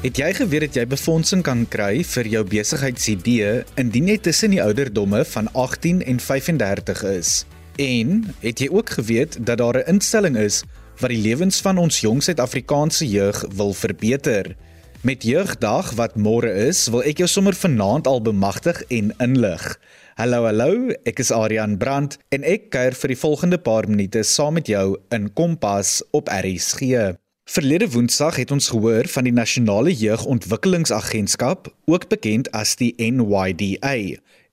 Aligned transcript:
Het 0.00 0.16
jy 0.16 0.28
geweet 0.32 0.62
dat 0.64 0.76
jy 0.78 0.82
befondsing 0.88 1.42
kan 1.44 1.66
kry 1.68 1.98
vir 2.08 2.28
jou 2.32 2.40
besigheidsidee 2.48 3.50
indien 3.82 4.06
jy 4.08 4.14
tussen 4.24 4.54
die 4.54 4.62
ouderdomme 4.64 5.20
van 5.28 5.50
18 5.52 6.00
en 6.08 6.22
35 6.24 7.02
is? 7.10 7.32
En 7.76 8.22
het 8.40 8.62
jy 8.64 8.70
ook 8.72 8.94
geweet 8.96 9.36
dat 9.44 9.60
daar 9.60 9.76
'n 9.82 9.92
instelling 9.92 10.40
is 10.40 10.62
wat 11.04 11.12
die 11.12 11.20
lewens 11.20 11.60
van 11.60 11.76
ons 11.76 12.00
jong 12.00 12.22
Suid-Afrikaanse 12.22 13.04
jeug 13.08 13.44
wil 13.52 13.74
verbeter? 13.74 14.56
Met 15.02 15.22
Jeugdag 15.22 15.92
wat 15.92 16.16
môre 16.16 16.52
is, 16.68 16.88
wil 16.88 17.02
ek 17.02 17.18
jou 17.18 17.28
sommer 17.28 17.54
vanaand 17.54 18.06
al 18.06 18.22
bemagtig 18.22 18.82
en 18.88 19.12
inlig. 19.18 19.78
Hallo 20.14 20.44
hallo, 20.44 20.92
ek 21.04 21.18
is 21.18 21.30
Adrian 21.30 21.76
Brandt 21.76 22.16
en 22.28 22.42
ek 22.42 22.70
kuier 22.70 22.94
vir 22.94 23.08
die 23.08 23.20
volgende 23.20 23.58
paar 23.58 23.88
minute 23.88 24.22
saam 24.22 24.54
met 24.54 24.66
jou 24.66 24.96
in 25.10 25.32
Kompas 25.32 26.02
op 26.10 26.28
RSG. 26.28 27.20
Verlede 27.50 27.90
Woensdag 27.90 28.36
het 28.36 28.52
ons 28.54 28.68
gehoor 28.70 29.08
van 29.10 29.26
die 29.26 29.32
Nasionale 29.34 29.90
Jeugontwikkelingsagentskap, 29.90 31.66
ook 31.90 32.04
bekend 32.06 32.46
as 32.54 32.76
die 32.78 32.92
NYDA, 32.94 33.94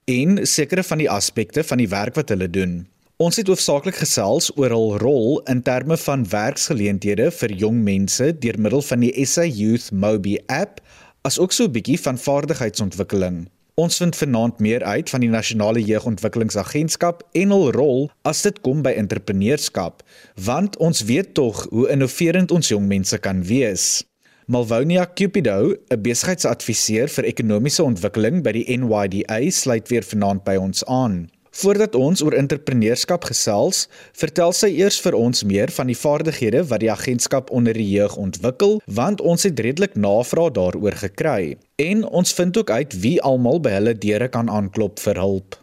en 0.09 0.39
sekere 0.49 0.81
van 0.81 1.03
die 1.03 1.09
aspekte 1.13 1.61
van 1.61 1.77
die 1.77 1.89
werk 1.91 2.17
wat 2.17 2.33
hulle 2.33 2.47
doen. 2.49 2.73
Ons 3.21 3.37
het 3.37 3.51
hoofsaaklik 3.53 3.99
gesels 4.01 4.49
oor 4.55 4.73
hul 4.73 4.97
rol 5.03 5.37
in 5.53 5.61
terme 5.61 5.93
van 6.07 6.25
werksgeleenthede 6.31 7.29
vir 7.37 7.53
jong 7.61 7.83
mense 7.85 8.31
deur 8.41 8.57
middel 8.57 8.81
van 8.89 9.05
die 9.05 9.13
SA 9.29 9.45
Youth 9.45 9.91
Mobi 9.93 10.39
app, 10.49 10.81
asook 11.21 11.53
so 11.53 11.69
'n 11.69 11.77
bietjie 11.77 12.01
van 12.01 12.17
vaardigheidsontwikkeling. 12.17 13.45
Ons 13.77 13.99
vind 14.01 14.15
vanaand 14.17 14.57
meer 14.57 14.81
uit 14.83 15.09
van 15.13 15.21
die 15.21 15.29
Nasionale 15.29 15.83
Jeugontwikkelingsagentskap 15.85 17.19
en 17.37 17.51
hul 17.53 17.67
rol 17.75 18.07
as 18.25 18.39
dit 18.41 18.55
kom 18.65 18.79
by 18.81 18.95
entrepreneurskap, 18.97 20.01
want 20.47 20.79
ons 20.81 21.03
weet 21.05 21.35
tog 21.37 21.59
hoe 21.69 21.85
innoverend 21.93 22.49
ons 22.55 22.71
jong 22.73 22.87
mense 22.89 23.19
kan 23.21 23.43
wees. 23.45 24.01
Malvonia 24.49 25.05
Cupido, 25.13 25.75
'n 25.93 26.01
besigheidsadviseur 26.01 27.07
vir 27.07 27.29
ekonomiese 27.29 27.83
ontwikkeling 27.83 28.41
by 28.41 28.51
die 28.57 28.65
NYDA, 28.65 29.51
sluit 29.51 29.87
weer 29.93 30.01
vanaand 30.01 30.43
by 30.43 30.55
ons 30.55 30.83
aan. 30.85 31.29
Voordat 31.57 31.95
ons 31.97 32.21
oor 32.21 32.35
entrepreneurskap 32.37 33.23
gesels, 33.31 33.87
vertel 34.13 34.51
sy 34.53 34.67
eers 34.77 34.99
vir 35.01 35.15
ons 35.17 35.41
meer 35.49 35.71
van 35.73 35.89
die 35.89 35.97
vaardighede 35.97 36.61
wat 36.69 36.83
die 36.83 36.91
agentskap 36.93 37.49
onder 37.49 37.73
die 37.73 37.87
jeug 37.95 38.13
ontwikkel, 38.21 38.77
want 38.85 39.23
ons 39.25 39.47
het 39.47 39.57
redelik 39.65 39.97
navraag 39.97 40.53
daaroor 40.53 40.99
gekry. 41.01 41.55
En 41.81 42.05
ons 42.05 42.33
vind 42.37 42.61
ook 42.61 42.69
uit 42.69 42.93
wie 43.01 43.17
almal 43.25 43.57
by 43.57 43.73
hulle 43.79 43.97
deure 43.97 44.29
kan 44.29 44.53
aanklop 44.53 45.01
vir 45.01 45.17
hulp. 45.17 45.57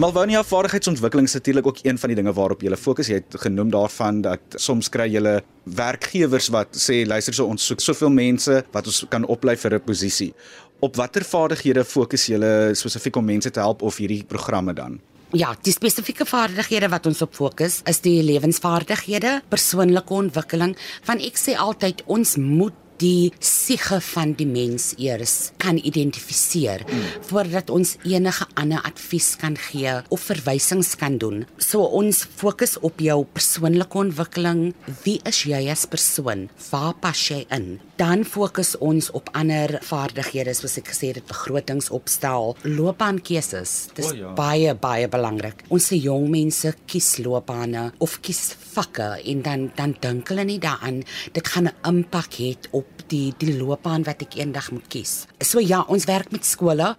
Malvonia 0.00 0.40
vaardigheidsontwikkeling 0.42 1.26
is 1.28 1.34
natuurlik 1.34 1.66
ook 1.66 1.78
een 1.82 1.98
van 1.98 2.08
die 2.08 2.16
dinge 2.16 2.32
waarop 2.32 2.62
jy 2.64 2.76
fokus. 2.76 3.10
Jy 3.12 3.18
het 3.20 3.34
genoem 3.42 3.70
daarvan 3.70 4.22
dat 4.24 4.40
soms 4.56 4.88
kry 4.88 5.10
jy 5.12 5.40
werkgewers 5.76 6.48
wat 6.54 6.72
sê 6.72 7.02
luister 7.04 7.36
so 7.36 7.44
ons 7.44 7.66
soek 7.68 7.82
soveel 7.84 8.08
mense 8.08 8.62
wat 8.72 8.86
ons 8.88 9.02
kan 9.12 9.26
oplei 9.28 9.56
vir 9.60 9.74
'n 9.76 9.84
posisie. 9.84 10.32
Op 10.80 10.96
watter 10.96 11.24
vaardighede 11.28 11.84
fokus 11.84 12.26
jy 12.30 12.40
spesifiek 12.78 13.16
om 13.20 13.26
mense 13.28 13.50
te 13.52 13.60
help 13.60 13.82
of 13.84 13.98
hierdie 14.00 14.22
programme 14.24 14.72
dan? 14.72 14.98
Ja, 15.36 15.52
die 15.62 15.74
spesifieke 15.74 16.24
vaardighede 16.26 16.88
wat 16.90 17.04
ons 17.06 17.20
op 17.22 17.36
fokus 17.36 17.82
is 17.86 18.00
die 18.02 18.18
lewensvaardighede, 18.26 19.42
persoonlike 19.52 20.14
ontwikkeling. 20.14 20.72
Van 21.06 21.20
ek 21.22 21.38
sê 21.38 21.54
altyd 21.54 22.00
ons 22.10 22.34
moet 22.40 22.74
die 23.00 23.30
siege 23.40 24.00
van 24.10 24.34
die 24.36 24.48
mens 24.48 24.90
eers 25.00 25.52
kan 25.62 25.78
identifiseer 25.78 26.84
mm. 26.84 27.04
voordat 27.30 27.70
ons 27.72 27.94
enige 28.04 28.46
ander 28.60 28.82
advies 28.84 29.32
kan 29.40 29.56
gee 29.70 29.94
of 30.12 30.26
verwysings 30.28 30.94
kan 31.00 31.16
doen. 31.20 31.44
So 31.56 31.86
ons 32.00 32.24
fokus 32.24 32.76
op 32.84 33.00
jou 33.00 33.22
persoonlike 33.36 34.02
ontwikkeling. 34.04 34.72
Wie 35.04 35.20
is 35.28 35.44
jy 35.48 35.62
as 35.72 35.86
persoon? 35.88 36.48
Waar 36.70 36.92
pas 37.00 37.28
jy 37.30 37.44
in? 37.48 37.78
Dan 38.00 38.22
fokus 38.24 38.78
ons 38.80 39.10
op 39.12 39.26
ander 39.36 39.74
vaardighede 39.84 40.54
soos 40.56 40.78
ek 40.80 40.86
gesê 40.88 41.10
het, 41.12 41.26
begrotings 41.28 41.90
opstel, 41.92 42.54
loopbaankeuses. 42.64 43.74
Dis 43.92 44.08
oh, 44.08 44.14
ja. 44.16 44.30
baie 44.38 44.72
baie 44.72 45.10
belangrik. 45.12 45.66
Ons 45.68 45.90
se 45.90 45.98
jong 46.00 46.30
mense 46.32 46.72
kies 46.88 47.18
loopbane 47.20 47.90
of 48.00 48.16
kies 48.24 48.54
vakke 48.70 49.10
en 49.20 49.44
dan 49.44 49.68
dan 49.76 49.92
dink 50.00 50.32
hulle 50.32 50.46
nie 50.48 50.56
daaraan 50.62 51.02
dit 51.36 51.52
gaan 51.52 51.68
'n 51.68 51.76
impak 51.92 52.40
hê 52.40 52.56
op 52.72 52.99
die 53.10 53.32
die 53.40 53.56
loopbaan 53.58 54.06
wat 54.06 54.24
ek 54.26 54.38
eendag 54.40 54.70
moet 54.74 54.88
kies. 54.92 55.26
So 55.42 55.62
ja, 55.62 55.82
ons 55.88 56.06
werk 56.10 56.32
met 56.34 56.46
skole 56.48 56.94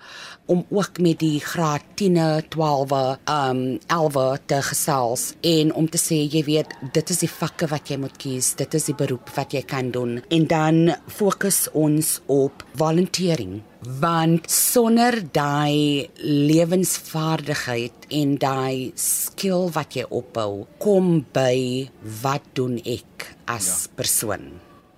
om 0.52 0.66
ook 0.70 1.00
met 1.00 1.20
die 1.22 1.40
graad 1.40 1.86
10, 1.96 2.18
12, 2.52 2.94
um 3.32 3.62
11 3.88 4.46
te 4.52 4.62
gesels 4.68 5.26
en 5.48 5.74
om 5.74 5.88
te 5.90 6.00
sê 6.02 6.22
jy 6.26 6.44
weet 6.48 6.76
dit 6.94 7.14
is 7.14 7.24
die 7.24 7.32
vakke 7.32 7.70
wat 7.72 7.92
jy 7.92 8.00
moet 8.02 8.18
kies, 8.20 8.54
dit 8.60 8.80
is 8.80 8.90
die 8.92 8.98
beroep 8.98 9.32
wat 9.38 9.56
jy 9.56 9.64
kan 9.68 9.92
doen 9.96 10.20
en 10.30 10.48
dan 10.50 10.82
fokus 11.08 11.68
ons 11.78 12.18
op 12.32 12.66
volunteering 12.80 13.62
want 14.02 14.50
sonder 14.52 15.18
daai 15.34 16.10
lewensvaardigheid 16.22 18.10
en 18.22 18.36
daai 18.42 18.92
skill 18.96 19.72
wat 19.78 19.98
jy 19.98 20.06
opbou 20.10 20.66
kom 20.84 21.22
by 21.34 21.88
wat 22.22 22.52
doen 22.58 22.78
ek 22.84 23.32
as 23.50 23.72
ja. 23.72 23.96
persoon 23.98 24.52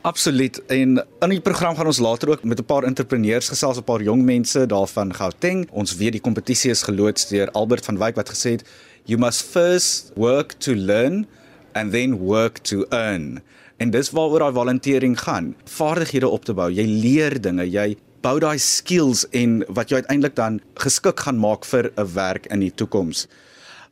Absoluut. 0.03 0.65
En 0.65 1.05
in 1.19 1.31
die 1.31 1.39
program 1.39 1.77
gaan 1.79 1.87
ons 1.87 1.99
later 2.03 2.29
ook 2.29 2.43
met 2.43 2.59
'n 2.59 2.65
paar 2.65 2.83
entrepreneurs 2.83 3.47
gesels, 3.47 3.77
'n 3.77 3.83
paar 3.83 4.01
jong 4.01 4.23
mense 4.23 4.65
daarvan 4.65 5.13
Gauteng. 5.13 5.67
Ons 5.71 5.95
weet 5.95 6.11
die 6.11 6.21
kompetisie 6.21 6.71
is 6.71 6.83
geloods 6.83 7.27
deur 7.27 7.51
Albert 7.51 7.85
van 7.85 7.97
Wyk 7.97 8.15
wat 8.15 8.29
gesê 8.29 8.49
het, 8.51 8.63
"You 9.03 9.19
must 9.19 9.41
first 9.41 10.11
work 10.15 10.51
to 10.51 10.75
learn 10.75 11.27
and 11.71 11.91
then 11.91 12.17
work 12.17 12.57
to 12.57 12.85
earn." 12.89 13.41
En 13.77 13.89
dis 13.89 14.09
waaroor 14.09 14.39
daai 14.39 14.53
volunteering 14.53 15.19
gaan. 15.19 15.55
Vaardighede 15.63 16.27
op 16.27 16.45
te 16.45 16.53
bou. 16.53 16.71
Jy 16.71 16.85
leer 16.85 17.41
dinge, 17.41 17.69
jy 17.69 17.97
bou 18.21 18.39
daai 18.39 18.57
skills 18.57 19.29
en 19.29 19.65
wat 19.67 19.89
jou 19.89 19.99
uiteindelik 19.99 20.35
dan 20.35 20.61
geskik 20.73 21.19
gaan 21.19 21.37
maak 21.37 21.65
vir 21.65 21.91
'n 21.95 22.13
werk 22.13 22.45
in 22.45 22.59
die 22.59 22.73
toekoms. 22.75 23.27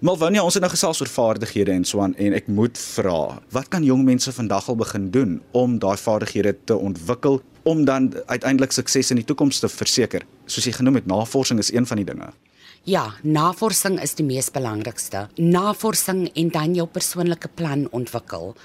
Malvonia, 0.01 0.41
ons 0.41 0.55
het 0.57 0.63
nou 0.63 0.71
gesels 0.73 0.97
oor 1.03 1.09
vaardighede 1.13 1.75
en 1.77 1.83
so 1.85 2.01
aan 2.01 2.15
en 2.17 2.33
ek 2.33 2.47
moet 2.49 2.79
vra, 2.95 3.35
wat 3.53 3.67
kan 3.69 3.83
jong 3.85 4.01
mense 4.01 4.31
vandag 4.33 4.71
al 4.71 4.79
begin 4.79 5.03
doen 5.13 5.35
om 5.53 5.75
daai 5.77 5.93
vaardighede 6.01 6.55
te 6.65 6.73
ontwikkel 6.73 7.37
om 7.69 7.83
dan 7.85 8.07
uiteindelik 8.25 8.73
sukses 8.73 9.13
in 9.13 9.19
die 9.21 9.27
toekoms 9.29 9.61
te 9.61 9.69
verseker? 9.69 10.25
Soos 10.49 10.65
jy 10.65 10.73
genoem 10.79 10.97
het, 10.97 11.05
navorsing 11.05 11.61
is 11.61 11.69
een 11.69 11.85
van 11.85 12.01
die 12.01 12.07
dinge. 12.07 12.31
Ja, 12.89 13.11
navorsing 13.21 13.99
is 14.01 14.15
die 14.17 14.23
mees 14.25 14.47
belangrikste. 14.49 15.27
Navorsing 15.37 16.23
en 16.33 16.47
dan 16.49 16.73
jou 16.73 16.87
persoonlike 16.89 17.51
plan 17.53 17.83
ontwikkel. 17.93 18.55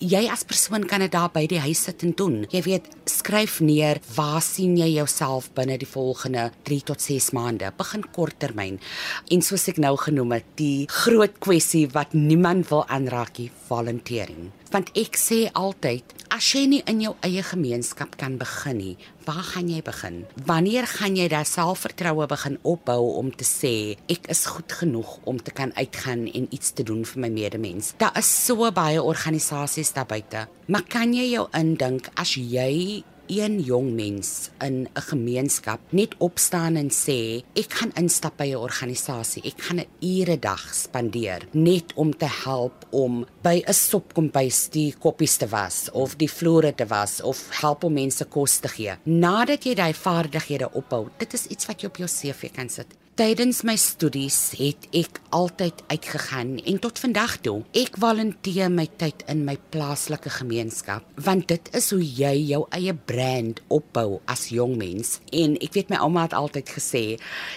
Jy 0.00 0.22
as 0.32 0.46
persoon 0.48 0.86
kan 0.88 1.04
dit 1.04 1.12
daar 1.12 1.28
by 1.34 1.42
die 1.44 1.60
huis 1.60 1.82
sit 1.84 2.00
en 2.08 2.14
doen. 2.16 2.38
Jy 2.48 2.62
weet, 2.64 2.88
skryf 3.04 3.58
neer 3.60 4.00
waar 4.16 4.40
sien 4.40 4.78
jy 4.80 4.94
jouself 4.94 5.50
binne 5.52 5.76
die 5.76 5.90
volgende 5.92 6.48
3 6.64 6.80
tot 6.88 7.04
6 7.04 7.34
maande. 7.36 7.68
Begin 7.76 8.08
korttermyn. 8.16 8.80
En 9.28 9.44
soos 9.44 9.68
ek 9.68 9.76
nou 9.84 9.92
genoem 10.00 10.38
het, 10.38 10.48
die 10.56 10.88
groot 11.04 11.36
kwessie 11.36 11.84
wat 11.92 12.16
niemand 12.16 12.70
wil 12.72 12.86
aanraak 12.88 13.44
nie, 13.44 13.50
volunteering 13.68 14.54
want 14.72 14.90
ek 14.98 15.18
sê 15.20 15.46
altyd 15.54 16.16
as 16.34 16.46
jy 16.54 16.66
nie 16.70 16.82
in 16.90 17.00
jou 17.04 17.14
eie 17.26 17.42
gemeenskap 17.42 18.16
kan 18.20 18.38
begin 18.40 18.80
nie 18.80 18.96
waar 19.26 19.42
gaan 19.42 19.68
jy 19.68 19.82
begin? 19.82 20.20
Wanneer 20.46 20.86
gaan 20.86 21.16
jy 21.18 21.26
daai 21.30 21.46
selfvertroue 21.48 22.28
begin 22.30 22.58
opbou 22.62 23.16
om 23.18 23.32
te 23.34 23.46
sê 23.46 23.74
ek 24.12 24.30
is 24.30 24.44
goed 24.46 24.70
genoeg 24.80 25.16
om 25.26 25.40
te 25.42 25.50
kan 25.50 25.74
uitgaan 25.74 26.26
en 26.30 26.46
iets 26.54 26.70
te 26.78 26.86
doen 26.86 27.02
vir 27.04 27.24
my 27.24 27.30
medemens? 27.34 27.94
Daar 27.98 28.14
is 28.20 28.30
so 28.30 28.70
baie 28.70 29.02
organisasies 29.02 29.92
daar 29.96 30.06
buite. 30.06 30.46
Maar 30.70 30.86
kan 30.88 31.14
jy 31.14 31.26
jou 31.32 31.48
indink 31.58 32.12
as 32.14 32.36
jy 32.38 33.02
een 33.26 33.60
jong 33.60 33.92
mens 33.94 34.50
in 34.64 34.88
'n 34.94 35.00
gemeenskap 35.00 35.80
net 35.90 36.14
opstaan 36.18 36.76
en 36.76 36.90
sê 36.90 37.42
ek 37.54 37.72
gaan 37.72 37.92
instap 37.94 38.36
by 38.36 38.48
'n 38.50 38.56
organisasie, 38.56 39.42
ek 39.42 39.62
gaan 39.62 39.80
'n 39.80 39.88
ure 40.00 40.38
dag 40.38 40.74
spandeer 40.74 41.48
net 41.52 41.92
om 41.94 42.16
te 42.16 42.28
help 42.44 42.86
om 42.90 43.26
by 43.42 43.62
'n 43.66 43.72
sopkombuis 43.72 44.68
die 44.70 44.94
koppies 44.98 45.36
te 45.36 45.48
was 45.48 45.90
of 45.92 46.16
die 46.16 46.30
vloere 46.30 46.74
te 46.74 46.86
was 46.86 47.22
of 47.22 47.48
help 47.60 47.84
om 47.84 47.92
mense 47.92 48.24
kos 48.24 48.58
te 48.58 48.68
gee. 48.68 48.94
Nadat 49.02 49.64
jy 49.64 49.74
daai 49.74 49.94
vaardighede 49.94 50.72
opbou, 50.72 51.08
dit 51.18 51.32
is 51.34 51.46
iets 51.46 51.66
wat 51.66 51.80
jy 51.80 51.86
op 51.86 51.96
jou 51.96 52.08
CV 52.08 52.50
kan 52.54 52.68
sit. 52.68 53.05
Tydens 53.16 53.62
my 53.64 53.78
studies 53.80 54.50
het 54.58 54.82
ek 54.92 55.22
altyd 55.32 55.78
uitgegaan 55.88 56.58
en 56.68 56.80
tot 56.84 56.98
vandag 57.00 57.38
toe. 57.40 57.54
Ek 57.72 57.94
volunteer 57.96 58.68
my 58.68 58.84
tyd 59.00 59.22
in 59.32 59.46
my 59.46 59.54
plaaslike 59.72 60.28
gemeenskap 60.34 61.06
want 61.24 61.46
dit 61.48 61.70
is 61.78 61.88
hoe 61.94 62.02
jy 62.04 62.34
jou 62.50 62.58
eie 62.76 62.92
brand 62.92 63.62
opbou 63.72 64.18
as 64.28 64.50
jong 64.52 64.74
mens. 64.76 65.14
En 65.32 65.54
ek 65.64 65.78
weet 65.78 65.94
my 65.94 66.02
ouma 66.04 66.26
het 66.26 66.36
altyd 66.36 66.74
gesê, 66.74 67.02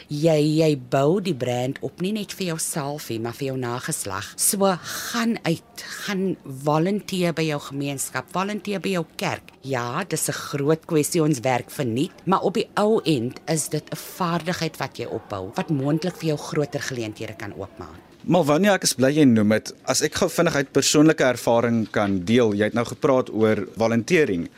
jy 0.07 0.38
jy 0.61 0.69
bou 0.79 1.19
die 1.19 1.35
brand 1.35 1.83
op 1.83 2.00
nie 2.00 2.13
net 2.15 2.31
vir 2.39 2.53
jouself 2.53 3.09
nie, 3.12 3.19
maar 3.19 3.35
vir 3.35 3.50
jou 3.50 3.57
nageslag. 3.59 4.31
So 4.39 4.63
gaan 5.09 5.35
uit, 5.44 5.83
gaan 6.05 6.23
volunteer 6.47 7.35
by 7.35 7.50
jou 7.50 7.59
gemeenskap, 7.67 8.31
volunteer 8.31 8.79
by 8.79 8.95
jou 8.95 9.03
kerk. 9.19 9.51
Ja, 9.67 10.05
dis 10.07 10.29
'n 10.29 10.39
groot 10.39 10.88
kwessie 10.88 11.21
ons 11.21 11.44
werk 11.44 11.69
verniet, 11.69 12.15
maar 12.23 12.47
op 12.47 12.53
die 12.53 12.69
ou 12.75 13.01
end 13.03 13.41
is 13.45 13.67
dit 13.67 13.83
'n 13.83 13.95
vaardigheid 14.15 14.77
wat 14.79 14.95
jy 14.95 15.05
opbou 15.05 15.49
wat 15.56 15.69
moontlik 15.69 16.18
vir 16.19 16.34
jou 16.34 16.38
groter 16.38 16.81
geleenthede 16.81 17.36
kan 17.38 17.54
oopmaak. 17.57 17.98
Malvania, 18.24 18.74
ek 18.75 18.84
is 18.84 18.94
bly 18.94 19.13
jy 19.16 19.24
noem 19.25 19.56
dit. 19.56 19.72
As 19.88 20.01
ek 20.04 20.19
gou 20.19 20.28
vinnig 20.30 20.56
uit 20.56 20.74
persoonlike 20.75 21.24
ervaring 21.24 21.86
kan 21.96 22.19
deel, 22.28 22.51
jy 22.54 22.68
het 22.68 22.75
nou 22.78 22.86
gepraat 22.86 23.31
oor 23.31 23.63
volunteering. 23.80 24.50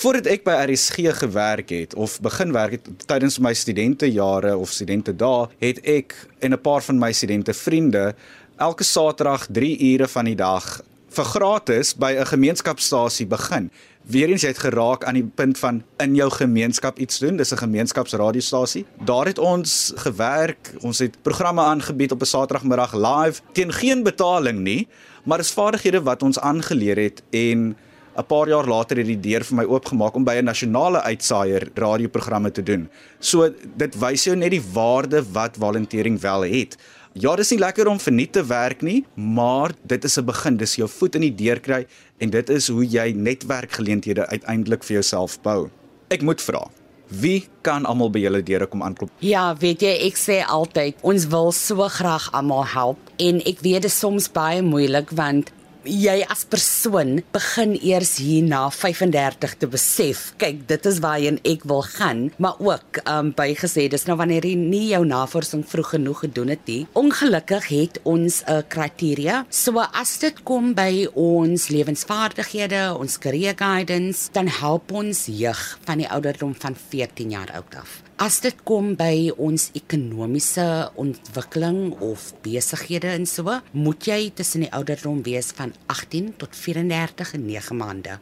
Voordat 0.00 0.28
ek 0.30 0.44
by 0.46 0.54
RSG 0.70 1.10
gewerk 1.18 1.72
het 1.74 1.96
of 1.98 2.20
begin 2.22 2.54
werk 2.54 2.78
het 2.78 3.06
tydens 3.10 3.40
my 3.42 3.50
studentejare 3.52 4.54
of 4.56 4.70
studente 4.70 5.12
dae, 5.12 5.48
het 5.58 5.82
ek 5.82 6.14
en 6.40 6.54
'n 6.54 6.62
paar 6.62 6.82
van 6.82 6.98
my 6.98 7.12
studente 7.12 7.52
vriende 7.52 8.14
elke 8.56 8.84
Saterdag 8.84 9.46
3 9.50 9.76
ure 9.92 10.08
van 10.08 10.24
die 10.24 10.36
dag 10.36 10.80
vir 11.20 11.28
gratis 11.28 11.92
by 11.92 12.16
'n 12.16 12.26
gemeenskapstasie 12.26 13.26
begin. 13.26 13.70
Weereens 14.08 14.42
jy 14.42 14.48
het 14.48 14.64
geraak 14.64 15.04
aan 15.04 15.14
die 15.14 15.30
punt 15.34 15.58
van 15.58 15.82
in 15.98 16.14
jou 16.14 16.30
gemeenskap 16.30 16.98
iets 16.98 17.18
doen. 17.18 17.36
Dis 17.36 17.52
'n 17.52 17.56
gemeenskapsradiostasie. 17.56 18.86
Daar 19.04 19.26
het 19.26 19.38
ons 19.38 19.92
gewerk. 19.96 20.72
Ons 20.80 20.98
het 20.98 21.22
programme 21.22 21.60
aangebied 21.60 22.12
op 22.12 22.20
'n 22.20 22.24
Saterdagmiddag 22.24 22.94
live 22.94 23.42
teen 23.52 23.72
geen 23.72 24.02
betaling 24.02 24.58
nie, 24.60 24.88
maar 25.24 25.38
dis 25.38 25.52
vaardighede 25.52 26.02
wat 26.02 26.22
ons 26.22 26.38
aangeleer 26.38 26.96
het 26.96 27.22
en 27.30 27.76
'n 28.16 28.26
paar 28.26 28.48
jaar 28.48 28.66
later 28.66 28.96
het 28.96 29.06
die 29.06 29.20
deur 29.20 29.44
vir 29.44 29.56
my 29.56 29.64
oopgemaak 29.64 30.14
om 30.14 30.24
by 30.24 30.34
'n 30.40 30.44
nasionale 30.44 31.02
uitsaaier 31.02 31.68
radioprogramme 31.74 32.50
te 32.50 32.62
doen. 32.62 32.88
So 33.18 33.50
dit 33.76 33.98
wys 33.98 34.24
jou 34.24 34.36
net 34.36 34.50
die 34.50 34.64
waarde 34.72 35.24
wat 35.32 35.56
volunteering 35.58 36.20
wel 36.20 36.40
het. 36.40 36.76
Ja, 37.18 37.32
dis 37.34 37.48
nie 37.50 37.58
lekker 37.58 37.88
om 37.90 37.98
verniet 37.98 38.36
te 38.36 38.42
werk 38.46 38.84
nie, 38.86 39.00
maar 39.14 39.72
dit 39.82 40.04
is 40.04 40.16
'n 40.16 40.24
begin. 40.24 40.56
Dis 40.56 40.76
jou 40.76 40.88
voet 40.88 41.14
in 41.14 41.20
die 41.20 41.34
deur 41.34 41.60
kry 41.60 41.86
en 42.18 42.30
dit 42.30 42.48
is 42.50 42.68
hoe 42.68 42.86
jy 42.86 43.12
netwerkgeleenthede 43.12 44.26
uiteindelik 44.26 44.84
vir 44.84 44.94
jouself 44.94 45.40
bou. 45.42 45.68
Ek 46.08 46.22
moet 46.22 46.40
vra. 46.40 46.70
Wie 47.08 47.48
kan 47.62 47.84
almal 47.84 48.10
by 48.10 48.20
julle 48.20 48.42
deure 48.42 48.66
kom 48.66 48.82
aanklop? 48.82 49.10
Ja, 49.18 49.56
weet 49.58 49.80
jy, 49.82 50.06
ek 50.06 50.16
sê 50.16 50.46
altyd, 50.46 50.94
ons 51.02 51.26
wil 51.26 51.50
so 51.52 51.88
graag 51.88 52.30
almal 52.32 52.64
help 52.64 52.98
en 53.18 53.40
ek 53.40 53.58
weet 53.60 53.82
dit 53.82 53.90
is 53.90 53.98
soms 53.98 54.28
baie 54.30 54.62
moeilik 54.62 55.10
want 55.10 55.50
jy 55.84 56.20
as 56.28 56.44
persoon 56.44 57.20
begin 57.32 57.74
eers 57.78 58.16
hier 58.20 58.44
na 58.44 58.66
35 58.74 59.54
te 59.60 59.68
besef, 59.70 60.22
kyk, 60.40 60.62
dit 60.68 60.88
is 60.90 61.00
waarheen 61.04 61.40
ek 61.48 61.64
wil 61.70 61.82
gaan, 61.86 62.28
maar 62.38 62.60
ook 62.60 63.00
um 63.08 63.32
bygesê 63.36 63.86
dis 63.92 64.06
nou 64.08 64.18
wanneer 64.20 64.46
jy 64.46 64.56
nie 64.58 64.86
jou 64.90 65.02
navorsing 65.08 65.64
vroeg 65.66 65.94
genoeg 65.96 66.24
gedoen 66.26 66.52
het 66.54 66.66
nie. 66.68 66.86
Ongelukkig 66.98 67.70
het 67.70 68.00
ons 68.04 68.42
'n 68.46 68.62
kriteria. 68.68 69.46
So 69.50 69.78
as 69.78 70.18
dit 70.18 70.42
kom 70.44 70.74
by 70.74 71.08
ons 71.14 71.68
lewensvaardighede, 71.68 72.96
ons 72.98 73.18
career 73.18 73.54
guidance, 73.56 74.28
dan 74.32 74.48
help 74.48 74.92
ons 74.92 75.26
jeug 75.26 75.78
van 75.84 75.98
die 75.98 76.08
ouderdom 76.08 76.54
van 76.54 76.76
14 76.76 77.30
jaar 77.30 77.50
oud 77.54 77.74
af. 77.74 78.09
As 78.20 78.36
dit 78.44 78.58
kom 78.68 78.90
by 79.00 79.30
ons 79.40 79.70
ekonomiese 79.78 80.64
ontwikkeling 81.00 81.94
of 82.04 82.26
besighede 82.44 83.08
en 83.16 83.24
so, 83.24 83.54
moet 83.72 84.08
jy 84.10 84.18
tussen 84.36 84.66
die 84.66 84.68
ouderdom 84.76 85.22
wees 85.24 85.48
van 85.56 85.72
18 85.88 86.34
tot 86.42 86.52
34 86.52 87.32
en 87.38 87.46
9 87.48 87.78
maande. 87.80 88.18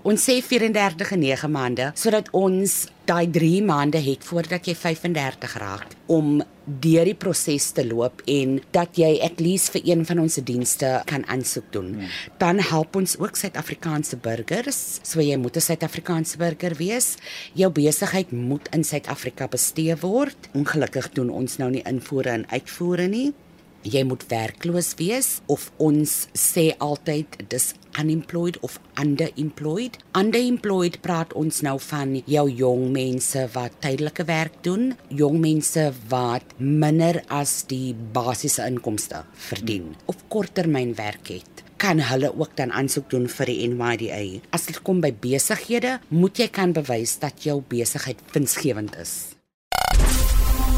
Ons 0.00 0.22
sê 0.24 0.38
34 0.40 1.12
en 1.12 1.20
9 1.20 1.48
maande 1.52 1.86
sodat 2.00 2.30
ons 2.32 2.76
daai 3.04 3.26
3 3.28 3.58
maande 3.68 4.00
het 4.00 4.24
voordat 4.24 4.64
jy 4.64 4.72
35 4.78 5.56
raak 5.60 5.92
om 6.08 6.38
deur 6.64 7.04
die 7.04 7.16
proses 7.18 7.66
te 7.76 7.84
loop 7.84 8.22
en 8.30 8.54
dat 8.72 8.96
jy 8.96 9.10
at 9.26 9.42
least 9.44 9.74
vir 9.74 9.84
een 9.90 10.06
van 10.08 10.22
ons 10.22 10.38
dienste 10.46 10.92
kan 11.10 11.26
aansoek 11.28 11.68
doen. 11.74 11.90
Hmm. 11.98 12.14
Dan 12.40 12.62
help 12.64 12.96
ons 12.96 13.18
ook 13.18 13.36
Suid-Afrikaanse 13.36 14.16
burgers. 14.22 15.00
So 15.02 15.20
jy 15.20 15.36
moet 15.36 15.56
'n 15.56 15.66
Suid-Afrikaanse 15.68 16.38
burger 16.38 16.74
wees. 16.78 17.16
Jou 17.52 17.70
besigheid 17.70 18.32
moet 18.32 18.68
in 18.72 18.84
Suid-Afrika 18.84 19.48
bestee 19.48 19.96
word. 19.96 20.48
Ongelukkig 20.54 21.12
doen 21.12 21.30
ons 21.30 21.58
nou 21.58 21.70
nie 21.70 21.84
invoere 21.84 22.30
en 22.30 22.46
uitvoere 22.48 23.08
nie 23.08 23.34
jy 23.82 24.02
moet 24.04 24.24
werkloos 24.30 24.94
wees 24.98 25.38
of 25.50 25.70
ons 25.80 26.26
sê 26.36 26.70
altyd 26.78 27.38
dis 27.52 27.72
unemployed 27.98 28.58
of 28.66 28.78
underemployed. 29.00 29.96
Underemployed 30.16 31.00
praat 31.04 31.32
ons 31.38 31.62
nou 31.66 31.76
van 31.90 32.14
jou 32.24 32.46
jong 32.48 32.86
mense 32.94 33.46
wat 33.54 33.80
tydelike 33.84 34.26
werk 34.28 34.60
doen, 34.66 34.92
jong 35.08 35.40
mense 35.42 35.88
wat 36.12 36.54
minder 36.58 37.22
as 37.28 37.62
die 37.70 37.94
basiese 37.94 38.66
inkomste 38.68 39.24
verdien 39.50 39.94
of 40.10 40.22
korttermynwerk 40.28 41.34
het 41.34 41.66
kan 41.80 42.00
hulle 42.04 42.28
ook 42.36 42.52
dan 42.58 42.74
aansoek 42.76 43.08
doen 43.08 43.24
vir 43.32 43.48
die 43.48 43.68
NYDA. 43.72 44.20
As 44.52 44.68
dit 44.68 44.82
kom 44.84 45.00
by 45.00 45.14
besighede, 45.16 45.96
moet 46.12 46.44
jy 46.44 46.50
kan 46.52 46.76
bewys 46.76 47.16
dat 47.24 47.40
jou 47.48 47.62
besigheid 47.72 48.20
winsgewend 48.36 49.00
is. 49.00 49.39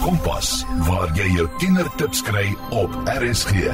Kompas, 0.02 0.64
waar 0.88 1.12
jy 1.14 1.28
jou 1.30 1.44
tienertips 1.60 2.24
kry 2.26 2.48
op 2.74 2.90
RSG. 3.06 3.68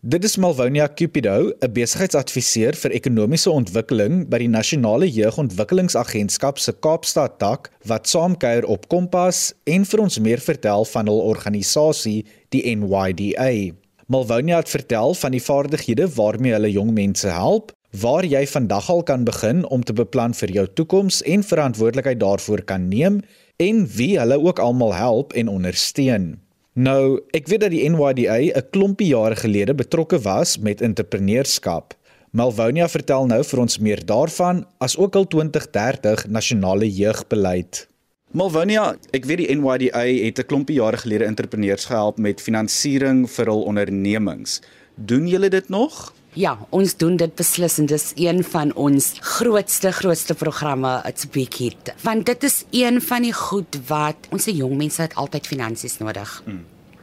Dit 0.00 0.24
is 0.24 0.38
Malvonia 0.40 0.86
Cupido, 0.88 1.52
'n 1.60 1.72
besigheidsadviseur 1.76 2.72
vir 2.72 2.94
ekonomiese 2.96 3.50
ontwikkeling 3.50 4.24
by 4.32 4.38
die 4.38 4.48
Nasionale 4.48 5.04
Jeugontwikkelingsagentskap 5.12 6.58
se 6.58 6.72
Kaapstad 6.72 7.38
tak 7.38 7.70
wat 7.84 8.08
saamkuier 8.08 8.64
op 8.64 8.88
Kompas 8.88 9.52
en 9.66 9.84
vir 9.84 10.00
ons 10.00 10.18
meer 10.18 10.40
vertel 10.40 10.84
van 10.84 11.06
hul 11.06 11.20
organisasie, 11.20 12.24
die 12.48 12.64
NYDA. 12.76 13.76
Malvonia 14.06 14.56
het 14.56 14.70
vertel 14.70 15.14
van 15.14 15.30
die 15.30 15.42
vaardighede 15.42 16.08
waarmee 16.14 16.52
hulle 16.52 16.72
jong 16.72 16.94
mense 16.94 17.28
help, 17.28 17.72
waar 17.92 18.24
jy 18.24 18.46
vandag 18.46 18.88
al 18.90 19.02
kan 19.02 19.24
begin 19.24 19.66
om 19.66 19.84
te 19.84 19.92
beplan 19.92 20.34
vir 20.34 20.50
jou 20.50 20.66
toekoms 20.66 21.22
en 21.22 21.44
verantwoordelikheid 21.44 22.20
daarvoor 22.20 22.62
kan 22.62 22.88
neem 22.88 23.20
en 23.58 23.86
wie 23.96 24.18
hulle 24.18 24.38
ook 24.38 24.58
almal 24.62 24.94
help 24.94 25.32
en 25.32 25.48
ondersteun. 25.50 26.36
Nou, 26.78 27.18
ek 27.34 27.48
weet 27.50 27.64
dat 27.64 27.74
die 27.74 27.82
NYDA 27.90 28.36
'n 28.54 28.70
klompie 28.70 29.10
jare 29.10 29.36
gelede 29.36 29.74
betrokke 29.74 30.18
was 30.22 30.58
met 30.58 30.80
entrepreneurskap. 30.80 31.94
Malvonia 32.30 32.88
vertel 32.88 33.26
nou 33.26 33.42
vir 33.44 33.58
ons 33.58 33.78
meer 33.78 34.04
daarvan 34.06 34.66
as 34.78 34.96
ook 34.96 35.16
al 35.16 35.26
2030 35.26 36.28
nasionale 36.28 36.86
jeugbeleid. 36.94 37.88
Malvonia, 38.30 38.96
ek 39.10 39.24
weet 39.24 39.38
die 39.38 39.56
NYDA 39.56 40.04
het 40.06 40.38
'n 40.38 40.46
klompie 40.46 40.76
jare 40.76 40.96
gelede 40.96 41.24
entrepreneurs 41.24 41.84
gehelp 41.84 42.18
met 42.18 42.40
finansiering 42.40 43.30
vir 43.30 43.46
hul 43.46 43.62
ondernemings. 43.62 44.60
Doen 44.94 45.26
julle 45.26 45.48
dit 45.48 45.68
nog? 45.68 46.14
Ja, 46.38 46.52
ons 46.70 46.92
doen 47.00 47.16
dit 47.18 47.32
beslis 47.34 47.80
en 47.82 47.88
dis 47.90 48.04
een 48.14 48.44
van 48.46 48.70
ons 48.78 49.08
grootste 49.26 49.90
grootste 49.96 50.36
programme 50.38 50.92
it's 51.08 51.26
big 51.34 51.56
hit. 51.58 51.90
Want 52.04 52.28
dit 52.28 52.44
is 52.46 52.60
een 52.70 53.00
van 53.02 53.26
die 53.26 53.34
goed 53.34 53.80
wat 53.88 54.28
ons 54.30 54.46
se 54.46 54.54
jong 54.54 54.76
mense 54.78 55.02
het 55.02 55.16
altyd 55.18 55.48
finansies 55.50 55.98
nodig. 55.98 56.30
Mm. 56.46 56.60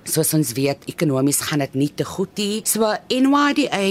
Soos 0.07 0.31
ons 0.37 0.53
weet, 0.55 0.85
ekonomies 0.87 1.41
gaan 1.49 1.65
dit 1.65 1.75
nie 1.75 1.89
te 1.91 2.05
goed 2.07 2.31
nie. 2.39 2.61
So 2.63 2.93
NYDA 3.11 3.83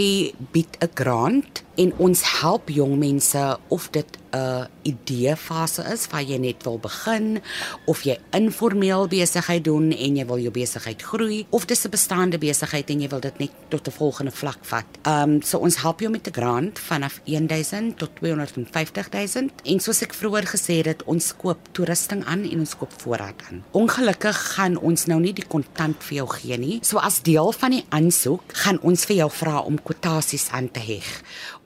bied 0.55 0.79
'n 0.81 0.93
grant 0.95 1.63
en 1.77 1.93
ons 1.99 2.41
help 2.41 2.71
jong 2.71 2.97
mense 2.99 3.59
of 3.69 3.91
dit 3.91 4.19
'n 4.35 4.69
idee 4.83 5.37
fase 5.37 5.83
is 5.93 6.07
waar 6.11 6.23
jy 6.23 6.39
net 6.39 6.63
wil 6.65 6.79
begin 6.79 7.41
of 7.87 8.03
jy 8.03 8.19
informeel 8.31 9.07
besigheid 9.09 9.65
doen 9.65 9.93
en 9.93 10.17
jy 10.17 10.27
wil 10.27 10.39
jou 10.39 10.51
besigheid 10.51 11.03
groei 11.03 11.47
of 11.51 11.67
dis 11.67 11.85
'n 11.85 11.91
bestaande 11.91 12.39
besigheid 12.39 12.91
en 12.91 13.01
jy 13.01 13.09
wil 13.09 13.21
dit 13.21 13.39
net 13.39 13.51
tot 13.69 13.87
'n 13.89 13.91
volgende 13.91 14.31
vlak 14.31 14.59
vat. 14.63 14.87
Ehm 15.03 15.31
um, 15.31 15.43
so 15.43 15.59
ons 15.59 15.77
help 15.77 16.01
jou 16.01 16.11
met 16.11 16.27
'n 16.27 16.33
grant 16.33 16.79
vanaf 16.79 17.21
1000 17.25 17.99
tot 17.99 18.11
250000 18.21 19.53
en 19.65 19.81
soos 19.81 20.03
ek 20.03 20.15
vroeër 20.15 20.47
gesê 20.47 20.85
het, 20.85 21.05
ons 21.05 21.37
koop 21.37 21.59
toerusting 21.73 22.25
aan 22.25 22.43
en 22.51 22.59
ons 22.59 22.77
koop 22.77 22.93
voorraad 22.97 23.43
aan. 23.51 23.65
Ongelukkig 23.71 24.55
gaan 24.55 24.77
ons 24.77 25.07
nou 25.07 25.21
nie 25.21 25.33
die 25.33 25.47
kontant 25.47 26.03
vir 26.05 26.17
jou 26.17 26.29
gee 26.29 26.57
nie. 26.59 26.79
So 26.83 26.99
as 26.99 27.23
deel 27.23 27.53
van 27.53 27.71
die 27.71 27.85
aansoek 27.89 28.43
gaan 28.47 28.79
ons 28.83 29.05
vir 29.05 29.17
jou 29.17 29.31
vra 29.31 29.59
om 29.59 29.83
kwotasies 29.83 30.49
aan 30.51 30.71
te 30.71 30.81
heg 30.81 31.23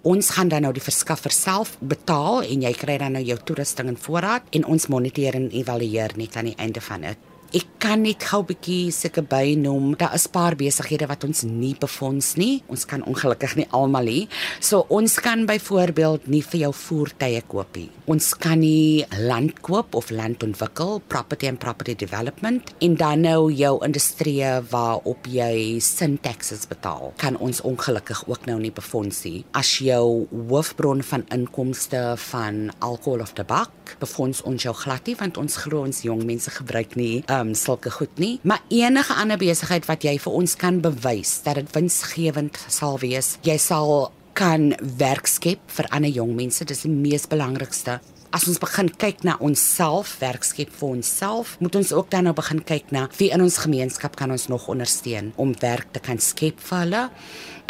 Ons 0.09 0.31
gaan 0.33 0.49
dan 0.49 0.63
nou 0.65 0.71
die 0.73 0.81
verskaffer 0.81 1.35
self 1.35 1.75
betaal 1.85 2.39
en 2.47 2.63
jy 2.65 2.71
kry 2.81 2.95
dan 3.03 3.13
nou 3.19 3.21
jou 3.29 3.37
toerusting 3.51 3.91
en 3.91 3.99
voorraad 4.01 4.47
en 4.57 4.65
ons 4.65 4.87
moniteer 4.89 5.37
en 5.37 5.51
evalueer 5.53 6.15
net 6.17 6.39
aan 6.41 6.49
die 6.49 6.55
einde 6.57 6.81
van 6.81 7.05
dit. 7.05 7.27
Ek 7.49 7.65
kan 7.81 8.03
net 8.05 8.21
gou 8.29 8.43
'n 8.43 8.47
bietjie 8.47 8.93
sulke 8.93 9.23
bynoem. 9.23 9.97
Daar 9.97 10.15
is 10.15 10.27
paar 10.27 10.55
besighede 10.55 11.07
wat 11.09 11.25
ons 11.25 11.43
nie 11.43 11.75
befonds 11.75 12.37
nie. 12.37 12.63
Ons 12.69 12.85
kan 12.85 13.03
ongelukkig 13.03 13.57
nie 13.57 13.67
almal 13.71 14.05
hê. 14.05 14.29
So 14.61 14.85
ons 14.89 15.19
kan 15.19 15.47
byvoorbeeld 15.47 16.29
nie 16.29 16.43
vir 16.43 16.61
jou 16.61 16.73
voertuie 16.73 17.43
koop 17.49 17.77
nie. 17.77 17.91
Ons 18.07 18.35
kan 18.35 18.59
nie 18.61 19.07
land 19.19 19.63
koop 19.63 19.95
of 19.95 20.11
land 20.11 20.43
ontwikkel, 20.43 21.01
property 21.09 21.47
and 21.47 21.59
property 21.59 21.95
development 21.95 22.75
en 22.81 22.97
dan 22.97 23.21
nou 23.21 23.51
jou 23.51 23.85
industrie 23.85 24.45
waarop 24.71 25.27
jy 25.27 25.81
sin 25.81 26.19
taxes 26.19 26.67
betaal. 26.67 27.15
Kan 27.17 27.37
ons 27.37 27.61
ongelukkig 27.61 28.29
ook 28.29 28.47
nou 28.47 28.59
nie 28.61 28.73
befonds 28.73 29.25
nie. 29.25 29.45
As 29.53 29.79
jou 29.79 30.27
hoofbron 30.49 31.03
van 31.03 31.25
inkomste 31.31 32.15
van 32.17 32.71
alkohol 32.81 33.21
of 33.21 33.33
tabak, 33.33 33.71
befonds 33.99 34.43
ons 34.43 34.63
jou 34.63 34.75
glad 34.75 35.07
nie 35.07 35.17
want 35.17 35.39
ons 35.41 35.57
glo 35.57 35.83
ons 35.87 36.03
jong 36.03 36.25
mense 36.27 36.51
gebruik 36.51 36.97
nie 36.97 37.25
uh, 37.31 37.38
um 37.41 37.55
sulke 37.55 37.91
goed 37.91 38.19
nie, 38.19 38.39
maar 38.43 38.63
enige 38.69 39.15
ander 39.15 39.41
besigheid 39.41 39.89
wat 39.89 40.05
jy 40.05 40.19
vir 40.19 40.39
ons 40.41 40.57
kan 40.59 40.83
bewys 40.85 41.39
dat 41.47 41.61
dit 41.61 41.75
winsgewend 41.77 42.59
sal 42.69 42.99
wees, 43.03 43.37
jy 43.47 43.57
sal 43.63 44.13
kan 44.39 44.71
werk 45.01 45.27
skep 45.27 45.63
vir 45.75 45.89
ander 45.91 46.13
jong 46.15 46.37
mense, 46.39 46.65
dis 46.65 46.85
die 46.87 46.93
mees 46.93 47.27
belangrikste. 47.27 47.99
as 48.33 48.45
ons 48.49 48.61
begin 48.61 48.91
kyk 48.93 49.23
na 49.25 49.37
onsself, 49.45 50.19
werk 50.21 50.45
skep 50.45 50.73
vir 50.81 50.89
onsself, 50.99 51.55
moet 51.65 51.79
ons 51.81 51.93
ook 51.97 52.11
dan 52.13 52.29
nou 52.29 52.35
begin 52.37 52.61
kyk 52.61 52.93
na 52.93 53.07
wie 53.17 53.31
in 53.33 53.45
ons 53.45 53.61
gemeenskap 53.65 54.19
kan 54.21 54.33
ons 54.35 54.49
nog 54.53 54.69
ondersteun 54.69 55.33
om 55.41 55.55
werk 55.63 55.95
te 55.95 56.03
kan 56.05 56.21
skep 56.21 56.61
vir 56.69 56.83
hulle. 56.85 57.05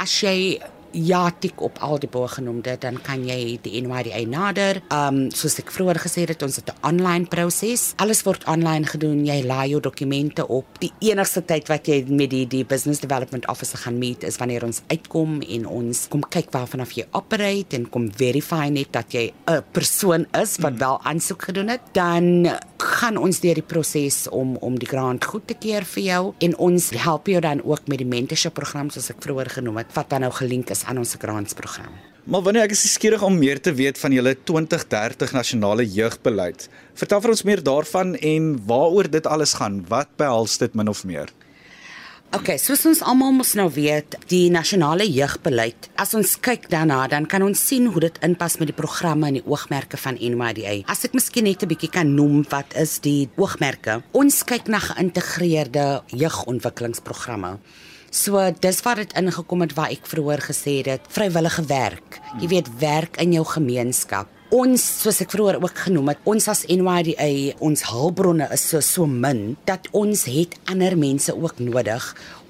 As 0.02 0.16
jy 0.22 0.58
ja 0.92 1.30
tik 1.40 1.60
op 1.62 1.78
al 1.84 1.98
die 1.98 2.08
bogenoemde 2.08 2.76
dan 2.80 3.00
kan 3.02 3.24
jy 3.26 3.58
die 3.62 3.80
NYDA 3.82 4.22
nader. 4.28 4.82
Um 4.94 5.28
soos 5.34 5.58
ek 5.60 5.72
vroeër 5.74 6.00
gesê 6.02 6.26
het, 6.28 6.42
ons 6.42 6.56
het 6.56 6.70
'n 6.70 6.86
online 6.86 7.26
proses. 7.26 7.92
Alles 7.96 8.22
word 8.22 8.44
online 8.46 8.86
gedoen. 8.86 9.24
Jy 9.26 9.44
laai 9.46 9.68
jou 9.70 9.80
dokumente 9.80 10.48
op. 10.48 10.66
Die 10.78 10.92
enigste 11.00 11.44
tyd 11.44 11.68
wat 11.68 11.86
jy 11.86 12.04
met 12.08 12.30
die 12.30 12.46
die 12.46 12.64
business 12.64 13.00
development 13.00 13.48
officer 13.48 13.78
gaan 13.78 13.98
meet 13.98 14.22
is 14.22 14.36
wanneer 14.36 14.64
ons 14.64 14.82
uitkom 14.86 15.40
en 15.42 15.66
ons 15.66 16.08
kom 16.08 16.20
kyk 16.20 16.50
waarvan 16.50 16.80
af 16.80 16.92
jy 16.92 17.06
operate 17.12 17.76
en 17.76 17.88
kom 17.90 18.10
verify 18.12 18.68
net 18.68 18.92
dat 18.92 19.12
jy 19.12 19.32
'n 19.46 19.62
persoon 19.72 20.26
is 20.32 20.56
wat 20.58 20.70
hmm. 20.70 20.78
wel 20.78 21.00
aansoek 21.02 21.42
gedoen 21.42 21.68
het. 21.68 21.80
Dan 21.92 22.48
gaan 22.78 23.16
ons 23.16 23.40
deur 23.40 23.54
die 23.54 23.62
proses 23.62 24.28
om 24.28 24.56
om 24.56 24.78
die 24.78 24.88
grant 24.88 25.24
goed 25.24 25.46
te 25.46 25.54
keer 25.54 25.84
vir 25.84 26.02
jou 26.02 26.22
en 26.38 26.56
ons 26.56 26.90
help 26.90 27.26
jou 27.26 27.40
dan 27.40 27.62
ook 27.64 27.88
met 27.90 27.98
die 27.98 28.06
mentorship 28.06 28.54
program 28.54 28.90
soos 28.90 29.10
ek 29.10 29.22
vroeër 29.24 29.50
genoem 29.58 29.82
het. 29.82 29.92
Wat 29.94 30.10
dan 30.10 30.20
nou 30.26 30.32
gelink 30.32 30.70
is 30.70 30.84
aan 30.88 31.00
ons 31.04 31.16
grantsprogram. 31.20 31.92
Maar 32.28 32.42
wanneer 32.44 32.66
ek 32.68 32.74
is 32.76 32.84
skieurig 32.92 33.22
om 33.24 33.38
meer 33.40 33.60
te 33.60 33.72
weet 33.72 33.96
van 33.96 34.12
julle 34.12 34.34
2030 34.50 35.30
nasionale 35.32 35.84
jeugbeleid. 35.88 36.66
Vertel 36.98 37.22
vir 37.24 37.32
ons 37.32 37.44
meer 37.48 37.62
daarvan 37.64 38.16
en 38.20 38.50
waaroor 38.68 39.08
dit 39.08 39.28
alles 39.28 39.54
gaan. 39.56 39.80
Wat 39.88 40.10
behels 40.20 40.58
dit 40.60 40.76
min 40.76 40.92
of 40.92 41.06
meer? 41.08 41.32
OK, 42.36 42.50
soos 42.60 42.82
ons 42.84 43.00
almal 43.00 43.30
mos 43.32 43.54
nou 43.56 43.70
weet, 43.72 44.18
die 44.28 44.50
nasionale 44.52 45.06
jeugbeleid, 45.08 45.86
as 45.96 46.10
ons 46.12 46.34
kyk 46.44 46.66
daarna, 46.68 46.98
dan 47.08 47.24
kan 47.24 47.40
ons 47.46 47.62
sien 47.70 47.86
hoe 47.88 48.02
dit 48.04 48.18
inpas 48.26 48.58
met 48.60 48.68
die 48.68 48.76
programme 48.76 49.30
en 49.30 49.38
die 49.38 49.46
oogmerke 49.48 49.96
van 49.96 50.20
NYDA. 50.20 50.82
As 50.92 51.06
ek 51.08 51.16
miskien 51.16 51.48
net 51.48 51.64
'n 51.64 51.72
bietjie 51.72 51.88
kan 51.88 52.12
noem 52.12 52.44
wat 52.50 52.76
is 52.76 52.98
die 53.00 53.30
oogmerke? 53.40 54.02
Ons 54.12 54.44
kyk 54.44 54.68
na 54.68 54.76
geïntegreerde 54.78 56.02
jeugontwikkelingsprogramme. 56.12 57.56
So 58.10 58.40
dis 58.60 58.80
wat 58.86 58.96
dit 59.02 59.12
ingekom 59.20 59.66
het 59.66 59.74
waar 59.76 59.92
ek 59.92 60.08
vroeër 60.08 60.40
gesê 60.48 60.78
het, 60.86 61.04
vrywillige 61.12 61.64
werk. 61.68 62.20
Jy 62.40 62.48
weet 62.54 62.70
werk 62.80 63.18
in 63.20 63.34
jou 63.36 63.44
gemeenskap. 63.44 64.30
Ons 64.48 64.80
soos 65.02 65.18
ek 65.20 65.34
vroeër 65.34 65.58
ook 65.60 65.82
genoem 65.84 66.14
het, 66.14 66.20
ons 66.24 66.46
as 66.48 66.62
NYDA, 66.72 67.58
ons 67.60 67.82
hulpbronne 67.90 68.46
is 68.54 68.64
so 68.64 68.80
so 68.80 69.04
min 69.04 69.58
dat 69.68 69.90
ons 69.92 70.22
het 70.24 70.56
ander 70.72 70.96
mense 70.96 71.34
ook 71.36 71.60
nodig 71.60 72.06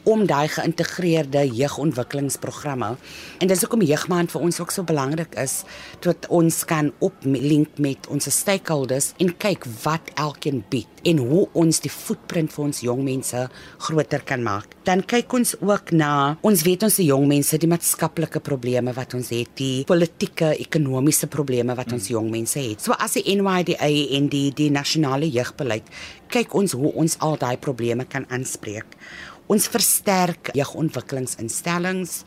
om 0.08 0.24
daai 0.26 0.48
geïntegreerde 0.48 1.42
jeugontwikkelingsprogramme. 1.52 2.94
En 3.38 3.50
dis 3.50 3.60
hoekom 3.64 3.84
jeugmaand 3.84 4.32
vir 4.32 4.44
ons 4.46 4.60
ook 4.62 4.72
so 4.72 4.86
belangrik 4.88 5.36
is 5.40 5.60
dat 6.04 6.28
ons 6.32 6.62
kan 6.68 6.88
oplink 7.04 7.76
met 7.76 8.08
ons 8.08 8.30
stakeholders 8.32 9.12
en 9.20 9.34
kyk 9.36 9.66
wat 9.84 10.08
elkeen 10.16 10.62
bied 10.72 10.88
en 11.08 11.20
hoe 11.22 11.44
ons 11.56 11.80
die 11.84 11.92
footprint 11.92 12.52
vir 12.52 12.64
ons 12.64 12.80
jong 12.84 13.02
mense 13.04 13.44
groter 13.84 14.24
kan 14.26 14.42
maak. 14.44 14.72
Dan 14.88 15.04
kyk 15.04 15.32
ons 15.36 15.54
ook 15.60 15.92
na 15.92 16.10
ons 16.46 16.64
weet 16.64 16.86
ons 16.88 16.98
se 17.00 17.04
jong 17.04 17.28
mense 17.28 17.60
die 17.60 17.70
maatskaplike 17.70 18.40
probleme 18.44 18.94
wat 18.96 19.14
ons 19.18 19.30
het, 19.34 19.52
die 19.60 19.84
politieke, 19.88 20.54
ekonomiese 20.56 21.28
probleme 21.30 21.76
wat 21.78 21.92
ons 21.92 22.08
jong 22.10 22.32
mense 22.32 22.60
het. 22.64 22.80
So 22.84 22.96
as 22.96 23.18
die 23.18 23.36
NYDA 23.36 23.92
en 24.18 24.32
die 24.32 24.48
die 24.56 24.70
nasionale 24.72 25.28
jeugbeleid 25.28 25.92
kyk 26.32 26.54
ons 26.56 26.74
hoe 26.76 26.92
ons 26.96 27.16
al 27.24 27.38
daai 27.40 27.56
probleme 27.60 28.04
kan 28.08 28.26
aanspreek. 28.32 28.96
Ons 29.49 29.64
versterk 29.73 30.50
jeugontwikkelingsinstellings. 30.52 32.21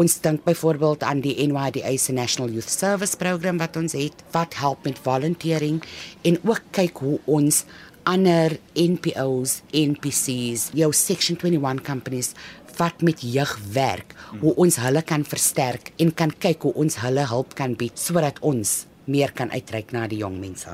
Ons 0.00 0.14
dink 0.24 0.46
byvoorbeeld 0.46 1.02
aan 1.04 1.20
die 1.22 1.34
NYDA 1.44 1.92
se 2.00 2.14
National 2.16 2.54
Youth 2.54 2.72
Service 2.72 3.18
program 3.20 3.60
wat 3.60 3.76
ons 3.76 3.92
het 3.92 4.24
wat 4.32 4.56
help 4.58 4.88
met 4.88 4.98
volunteering 5.04 5.82
en 6.24 6.38
ook 6.40 6.62
kyk 6.74 7.02
hoe 7.04 7.18
ons 7.28 7.62
ander 8.08 8.56
NPOs, 8.80 9.60
NPCs, 9.76 10.70
jou 10.72 10.88
Section 10.96 11.36
21 11.36 11.84
companies 11.84 12.32
wat 12.80 13.04
met 13.04 13.20
jeug 13.20 13.52
werk, 13.76 14.16
hoe 14.40 14.56
ons 14.56 14.80
hulle 14.82 15.04
kan 15.06 15.22
versterk 15.28 15.92
en 16.00 16.10
kan 16.16 16.32
kyk 16.32 16.64
hoe 16.64 16.74
ons 16.80 16.96
hulle 17.04 17.28
hulp 17.28 17.54
kan 17.60 17.76
bied 17.76 18.00
sodat 18.00 18.40
ons 18.40 18.86
meer 19.04 19.36
kan 19.36 19.52
uitreik 19.52 19.92
na 19.92 20.08
die 20.08 20.24
jong 20.24 20.40
mense. 20.40 20.72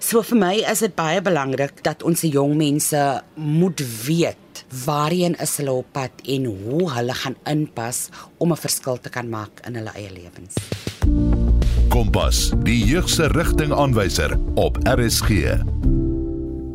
So 0.00 0.24
vir 0.24 0.38
my 0.40 0.56
is 0.72 0.80
dit 0.86 0.96
baie 0.96 1.20
belangrik 1.20 1.84
dat 1.84 2.04
ons 2.06 2.24
se 2.24 2.32
jong 2.32 2.56
mense 2.56 2.98
moet 3.36 3.80
weet 4.06 4.47
waarheen 4.84 5.36
is 5.42 5.56
hulle 5.56 5.72
op 5.72 5.86
pad 5.92 6.10
en 6.24 6.44
hoe 6.44 6.90
hulle 6.92 7.14
gaan 7.14 7.36
inpas 7.44 8.08
om 8.38 8.52
'n 8.52 8.56
verskil 8.56 9.00
te 9.00 9.08
kan 9.08 9.28
maak 9.28 9.60
in 9.66 9.74
hulle 9.74 9.92
eie 9.94 10.12
lewens. 10.12 10.54
Kompas, 11.88 12.52
die 12.62 12.84
jeugse 12.84 13.26
rigtingaanwyser 13.26 14.38
op 14.54 14.78
RSG. 14.84 15.56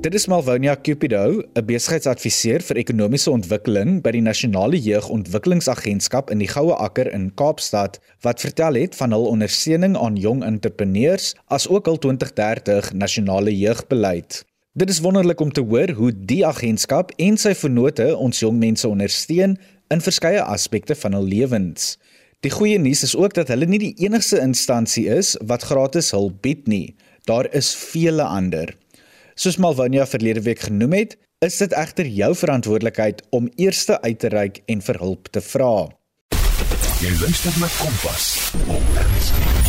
Dit 0.04 0.14
is 0.14 0.26
Malvonia 0.28 0.76
Cupido, 0.76 1.44
'n 1.56 1.66
besigheidsadviseur 1.66 2.62
vir 2.62 2.78
ekonomiese 2.82 3.32
ontwikkeling 3.32 4.02
by 4.04 4.12
die 4.12 4.22
Nasionale 4.22 4.76
Jeugontwikkelingsagentskap 4.76 6.30
in 6.30 6.44
die 6.44 6.48
Goue 6.48 6.76
Akker 6.76 7.08
in 7.14 7.32
Kaapstad, 7.40 8.02
wat 8.22 8.44
vertel 8.44 8.74
het 8.74 8.96
van 9.00 9.16
hul 9.16 9.30
ondersteuning 9.32 9.96
aan 9.98 10.20
jong 10.20 10.44
entrepreneurs 10.44 11.36
as 11.48 11.68
ook 11.68 11.86
hul 11.86 11.98
2030 11.98 12.92
nasionale 12.94 13.56
jeugbeleid. 13.58 14.44
Dit 14.74 14.90
is 14.90 15.00
wonderlik 15.00 15.40
om 15.40 15.52
te 15.52 15.62
hoor 15.62 15.90
hoe 15.90 16.12
die 16.26 16.40
agentskap 16.46 17.12
en 17.22 17.36
sy 17.38 17.52
vennote 17.54 18.08
ons 18.18 18.40
jong 18.42 18.56
mense 18.58 18.88
ondersteun 18.90 19.52
in 19.94 20.02
verskeie 20.02 20.42
aspekte 20.42 20.96
van 20.98 21.14
hul 21.14 21.28
lewens. 21.30 21.92
Die 22.42 22.50
goeie 22.50 22.80
nuus 22.82 23.04
is 23.06 23.14
ook 23.14 23.36
dat 23.38 23.52
hulle 23.54 23.68
nie 23.70 23.78
die 23.84 23.94
enigste 24.02 24.40
instansie 24.42 25.06
is 25.14 25.36
wat 25.46 25.68
gratis 25.70 26.10
hulp 26.18 26.42
bied 26.42 26.66
nie. 26.66 26.96
Daar 27.30 27.52
is 27.54 27.70
vele 27.78 28.26
ander. 28.26 28.74
Soos 29.38 29.60
Malvonia 29.62 30.08
verlede 30.10 30.42
week 30.42 30.66
genoem 30.66 30.98
het, 30.98 31.18
is 31.46 31.62
dit 31.62 31.76
egter 31.78 32.10
jou 32.10 32.34
verantwoordelikheid 32.34 33.22
om 33.30 33.52
eers 33.62 33.86
uit 33.94 34.20
te 34.20 34.34
reik 34.34 34.64
en 34.66 34.82
vir 34.82 35.00
hulp 35.06 35.30
te 35.30 35.42
vra. 35.54 35.86
Jy 36.98 37.14
luister 37.22 37.62
na 37.62 37.70
Kompas 37.78 38.32
op. 38.66 39.63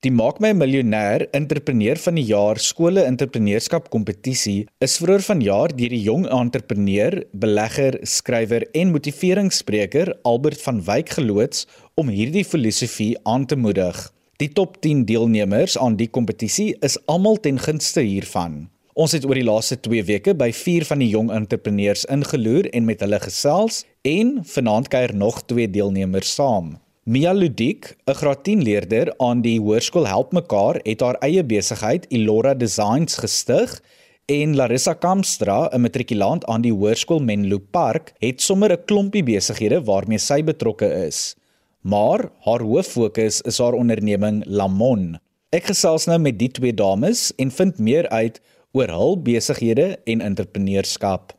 Die 0.00 0.08
Maak 0.08 0.38
my 0.40 0.54
miljonair 0.56 1.26
entrepreneur 1.36 1.98
van 2.00 2.16
die 2.16 2.22
jaar 2.24 2.56
skole 2.56 3.02
entrepreneurskap 3.04 3.90
kompetisie 3.92 4.62
is 4.86 4.94
vroeër 4.96 5.26
vanjaar 5.26 5.74
deur 5.76 5.92
die 5.92 6.00
jong 6.06 6.24
entrepreneur, 6.32 7.18
belegger, 7.42 7.98
skrywer 8.08 8.64
en 8.72 8.94
motiveringsspreker 8.94 10.14
Albert 10.24 10.64
van 10.64 10.80
Wyk 10.88 11.12
geloods 11.18 11.68
om 12.00 12.08
hierdie 12.08 12.46
filosofie 12.48 13.10
aan 13.28 13.44
te 13.44 13.60
moedig. 13.60 14.00
Die 14.40 14.48
top 14.48 14.80
10 14.80 15.04
deelnemers 15.04 15.76
aan 15.76 16.00
die 16.00 16.08
kompetisie 16.08 16.70
is 16.80 16.96
almal 17.04 17.36
ten 17.36 17.60
gunste 17.60 18.00
hiervan. 18.00 18.70
Ons 18.96 19.12
het 19.12 19.28
oor 19.28 19.36
die 19.36 19.44
laaste 19.44 19.82
2 19.84 20.08
weke 20.08 20.32
by 20.32 20.48
4 20.64 20.94
van 20.94 21.04
die 21.04 21.12
jong 21.12 21.28
entrepreneurs 21.28 22.08
ingeloer 22.08 22.72
en 22.72 22.88
met 22.88 23.04
hulle 23.04 23.20
gesels 23.20 23.84
en 24.08 24.38
vanaand 24.48 24.88
kuier 24.88 25.12
nog 25.12 25.44
2 25.44 25.68
deelnemers 25.76 26.38
saam. 26.40 26.78
Mia 27.10 27.32
Ludik, 27.34 27.96
'n 28.06 28.14
graad 28.14 28.44
10 28.44 28.62
leerder 28.62 29.14
aan 29.18 29.40
die 29.42 29.58
hoërskool 29.60 30.06
Help 30.06 30.32
Mekaar, 30.32 30.78
het 30.82 31.00
haar 31.00 31.16
eie 31.26 31.42
besigheid 31.42 32.04
Ilora 32.08 32.54
Designs 32.54 33.16
gestig 33.18 33.82
en 34.26 34.54
Larissa 34.54 34.94
Kamstra, 34.94 35.68
'n 35.72 35.80
matrikulant 35.80 36.44
aan 36.44 36.62
die 36.62 36.72
hoërskool 36.72 37.18
Menlo 37.18 37.58
Park, 37.58 38.12
het 38.18 38.40
sommer 38.40 38.70
'n 38.72 38.84
klompie 38.86 39.24
besighede 39.24 39.82
waarmee 39.82 40.18
sy 40.18 40.42
betrokke 40.42 41.06
is. 41.06 41.34
Maar 41.82 42.30
haar 42.46 42.62
hoof 42.62 42.86
fokus 42.86 43.40
is 43.40 43.58
haar 43.58 43.72
onderneming 43.72 44.44
Lamon. 44.46 45.18
Ek 45.50 45.64
gesels 45.64 46.06
nou 46.06 46.18
met 46.18 46.38
die 46.38 46.50
twee 46.50 46.74
dames 46.74 47.32
en 47.36 47.50
vind 47.50 47.78
meer 47.78 48.08
uit 48.08 48.40
oor 48.72 48.88
hul 48.88 49.22
besighede 49.22 49.98
en 50.04 50.20
entrepreneurskap. 50.20 51.34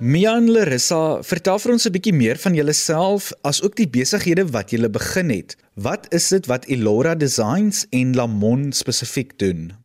Mian 0.00 0.46
Larissa, 0.48 1.20
vertel 1.28 1.58
vir 1.60 1.72
ons 1.74 1.84
'n 1.84 1.92
bietjie 1.92 2.14
meer 2.16 2.38
van 2.40 2.54
julleself 2.56 3.24
as 3.44 3.60
ook 3.60 3.76
die 3.76 3.90
besighede 3.96 4.44
wat 4.56 4.70
julle 4.72 4.88
begin 4.88 5.28
het. 5.28 5.52
Wat 5.76 6.08
is 6.08 6.28
dit 6.30 6.46
wat 6.46 6.64
Elora 6.72 7.14
Designs 7.14 7.84
en 7.92 8.16
Lamon 8.16 8.72
spesifiek 8.72 9.36
doen? 9.38 9.76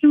So, 0.00 0.10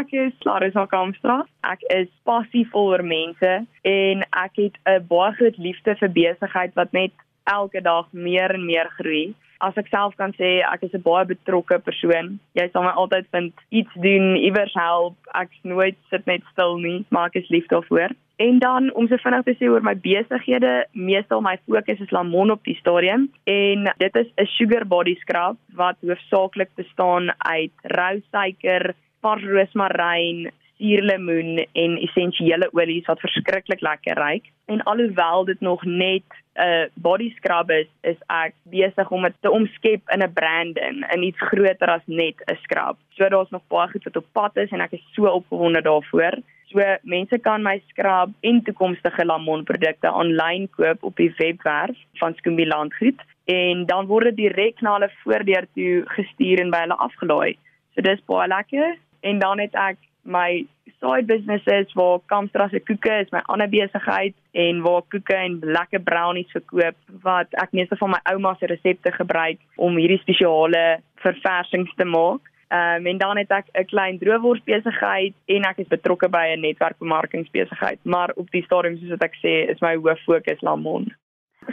ek 0.00 0.12
is 0.12 0.32
Larissa 0.46 0.86
Kamstra. 0.86 1.42
Ek 1.66 1.82
is 1.90 2.06
passievol 2.22 2.94
oor 2.94 3.02
mense 3.02 3.66
en 3.82 4.22
ek 4.30 4.52
het 4.62 4.78
'n 4.86 5.06
baie 5.08 5.32
groot 5.32 5.58
liefde 5.58 5.96
vir 5.98 6.10
besigheid 6.12 6.74
wat 6.74 6.92
net 6.92 7.12
elke 7.50 7.82
dag 7.82 8.06
meer 8.12 8.54
en 8.54 8.64
meer 8.64 8.88
groei 8.98 9.34
as 9.58 9.76
ek 9.76 9.88
self 9.88 10.14
kan 10.16 10.32
sê 10.38 10.62
ek 10.62 10.82
is 10.82 10.94
'n 10.94 11.02
baie 11.02 11.24
betrokke 11.24 11.78
persoon. 11.78 12.38
Jy 12.54 12.68
sal 12.70 12.82
my 12.82 12.90
altyd 12.90 13.26
vind 13.30 13.54
iets 13.70 13.94
doen, 13.94 14.36
iewers 14.36 14.74
help. 14.74 15.16
Ek's 15.34 15.58
nooit 15.62 15.96
sit 16.10 16.26
net 16.26 16.42
stil 16.52 16.78
nie, 16.78 17.04
maar 17.10 17.26
ek 17.26 17.42
is 17.42 17.48
lief 17.48 17.66
daarvoor. 17.66 18.10
En 18.36 18.58
dan 18.58 18.94
om 18.94 19.06
so 19.06 19.16
vinnig 19.22 19.44
te 19.46 19.54
sê 19.54 19.68
oor 19.70 19.84
my 19.86 19.94
besighede, 20.02 20.72
meestal 20.92 21.42
my 21.44 21.54
fokus 21.68 22.00
is 22.02 22.10
Lamon 22.10 22.50
op 22.50 22.64
die 22.66 22.74
stadium 22.80 23.28
en 23.46 23.86
dit 24.02 24.16
is 24.16 24.30
'n 24.42 24.46
sugar 24.56 24.86
body 24.86 25.14
scrub 25.20 25.56
wat 25.74 25.96
hoofsaaklik 26.02 26.70
bestaan 26.74 27.30
uit 27.38 27.74
rou 27.82 28.22
suiker, 28.30 28.94
vars 29.20 29.44
roosmaryn, 29.44 30.50
suurlemoen 30.78 31.66
en 31.72 31.96
essensiële 32.06 32.68
olies 32.72 33.06
wat 33.06 33.20
verskriklik 33.20 33.80
lekker 33.80 34.16
ruik. 34.16 34.50
En 34.66 34.82
alhoewel 34.82 35.44
dit 35.44 35.60
nog 35.60 35.84
net 35.84 36.26
'n 36.54 36.62
uh, 36.62 36.86
body 36.94 37.30
scrub 37.36 37.70
is, 37.70 37.86
is 38.00 38.18
ek 38.26 38.54
besig 38.62 39.10
om 39.10 39.22
dit 39.22 39.34
te 39.40 39.50
omskep 39.50 40.02
in 40.10 40.22
'n 40.22 40.32
branding, 40.32 41.12
in 41.14 41.22
iets 41.22 41.40
groter 41.40 41.88
as 41.88 42.06
net 42.06 42.36
'n 42.46 42.58
scrub. 42.62 42.96
So 43.08 43.28
daar's 43.28 43.50
nog 43.50 43.62
baie 43.68 43.88
goed 43.88 44.04
wat 44.04 44.16
op 44.16 44.26
pad 44.32 44.56
is 44.56 44.70
en 44.70 44.80
ek 44.80 44.92
is 44.92 45.06
so 45.12 45.26
opgewonde 45.26 45.82
daarvoor. 45.82 46.34
So 46.74 46.82
mense 47.06 47.38
kan 47.38 47.62
my 47.62 47.76
scrub 47.88 48.32
en 48.42 48.56
toekomstige 48.66 49.24
Lamon 49.24 49.62
produkte 49.64 50.10
aanlyn 50.10 50.66
koop 50.74 51.04
op 51.06 51.16
die 51.22 51.30
webwerf 51.38 51.98
van 52.18 52.34
Skoombie 52.34 52.66
Landgoed 52.66 53.20
en 53.46 53.84
dan 53.86 54.08
word 54.10 54.32
dit 54.32 54.40
direk 54.48 54.80
na 54.82 54.96
hulle 54.96 55.10
voordeur 55.20 55.68
toe 55.78 56.02
gestuur 56.16 56.64
en 56.64 56.72
by 56.74 56.80
hulle 56.82 56.96
afgelaai. 57.06 57.54
So 57.94 58.02
dis 58.02 58.24
baie 58.26 58.48
lekker 58.50 58.96
en 59.30 59.38
dan 59.38 59.62
het 59.62 59.78
ek 59.78 60.00
my 60.26 60.64
side 60.98 61.28
businesses 61.30 61.94
waar 61.94 62.18
Kamstra 62.32 62.66
se 62.72 62.82
koeke 62.82 63.20
is 63.22 63.30
my 63.30 63.44
ander 63.54 63.70
besigheid 63.70 64.34
en 64.66 64.82
waar 64.82 65.06
koeke 65.14 65.36
en 65.36 65.60
lekker 65.78 66.02
brownies 66.02 66.50
verkoop 66.56 66.98
wat 67.22 67.54
ek 67.62 67.76
meeste 67.78 68.00
van 68.02 68.16
my 68.16 68.20
ouma 68.32 68.56
se 68.58 68.72
resepte 68.72 69.14
gebruik 69.14 69.62
om 69.76 70.00
hierdie 70.00 70.18
spesiale 70.24 70.82
verversings 71.22 71.94
te 71.94 72.08
maak. 72.08 72.42
Um, 72.74 73.06
en 73.06 73.18
dan 73.18 73.36
het 73.36 73.50
ek 73.50 73.66
'n 73.72 73.84
klein 73.84 74.18
droewors 74.18 74.62
besigheid 74.64 75.34
en 75.44 75.62
ek 75.62 75.78
is 75.78 75.86
betrokke 75.86 76.28
by 76.28 76.46
'n 76.54 76.60
netwerkbemarkingsbesigheid, 76.60 77.98
maar 78.02 78.30
op 78.34 78.50
die 78.50 78.62
stadium 78.62 78.96
soos 78.96 79.08
wat 79.08 79.22
ek 79.22 79.36
sê, 79.44 79.70
is 79.70 79.80
my 79.80 79.94
hoof 79.96 80.20
fokus 80.24 80.60
Lamon. 80.60 81.14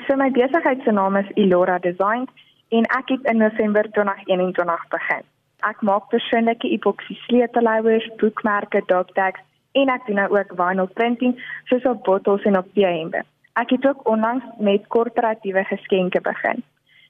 So 0.07 0.15
my 0.15 0.29
besigheid 0.31 0.81
se 0.83 0.91
naam 0.91 1.15
is 1.15 1.31
Ilora 1.33 1.79
Design 1.79 2.27
en 2.69 2.83
ek 2.83 3.07
het 3.09 3.23
in 3.31 3.37
November 3.37 3.91
2021 3.91 4.87
begin. 4.89 5.23
Ek 5.59 5.81
maak 5.81 6.09
persoonlike 6.09 6.69
epoxy 6.69 7.17
sleutelhouers, 7.27 8.09
boekmerke, 8.17 8.81
dogtags 8.85 9.39
en 9.71 9.89
ek 9.89 10.05
doen 10.05 10.15
nou 10.15 10.37
ook 10.37 10.53
vinyl 10.55 10.87
printing 10.93 11.43
soos 11.63 11.83
op 11.83 12.03
bottels 12.03 12.43
en 12.43 12.57
op 12.57 12.67
P-hempe. 12.73 13.23
Ek 13.53 13.69
het 13.69 13.87
ook 13.87 14.07
onlangs 14.07 14.45
met 14.59 14.87
korporatiewe 14.87 15.63
geskenke 15.63 16.21
begin. 16.21 16.63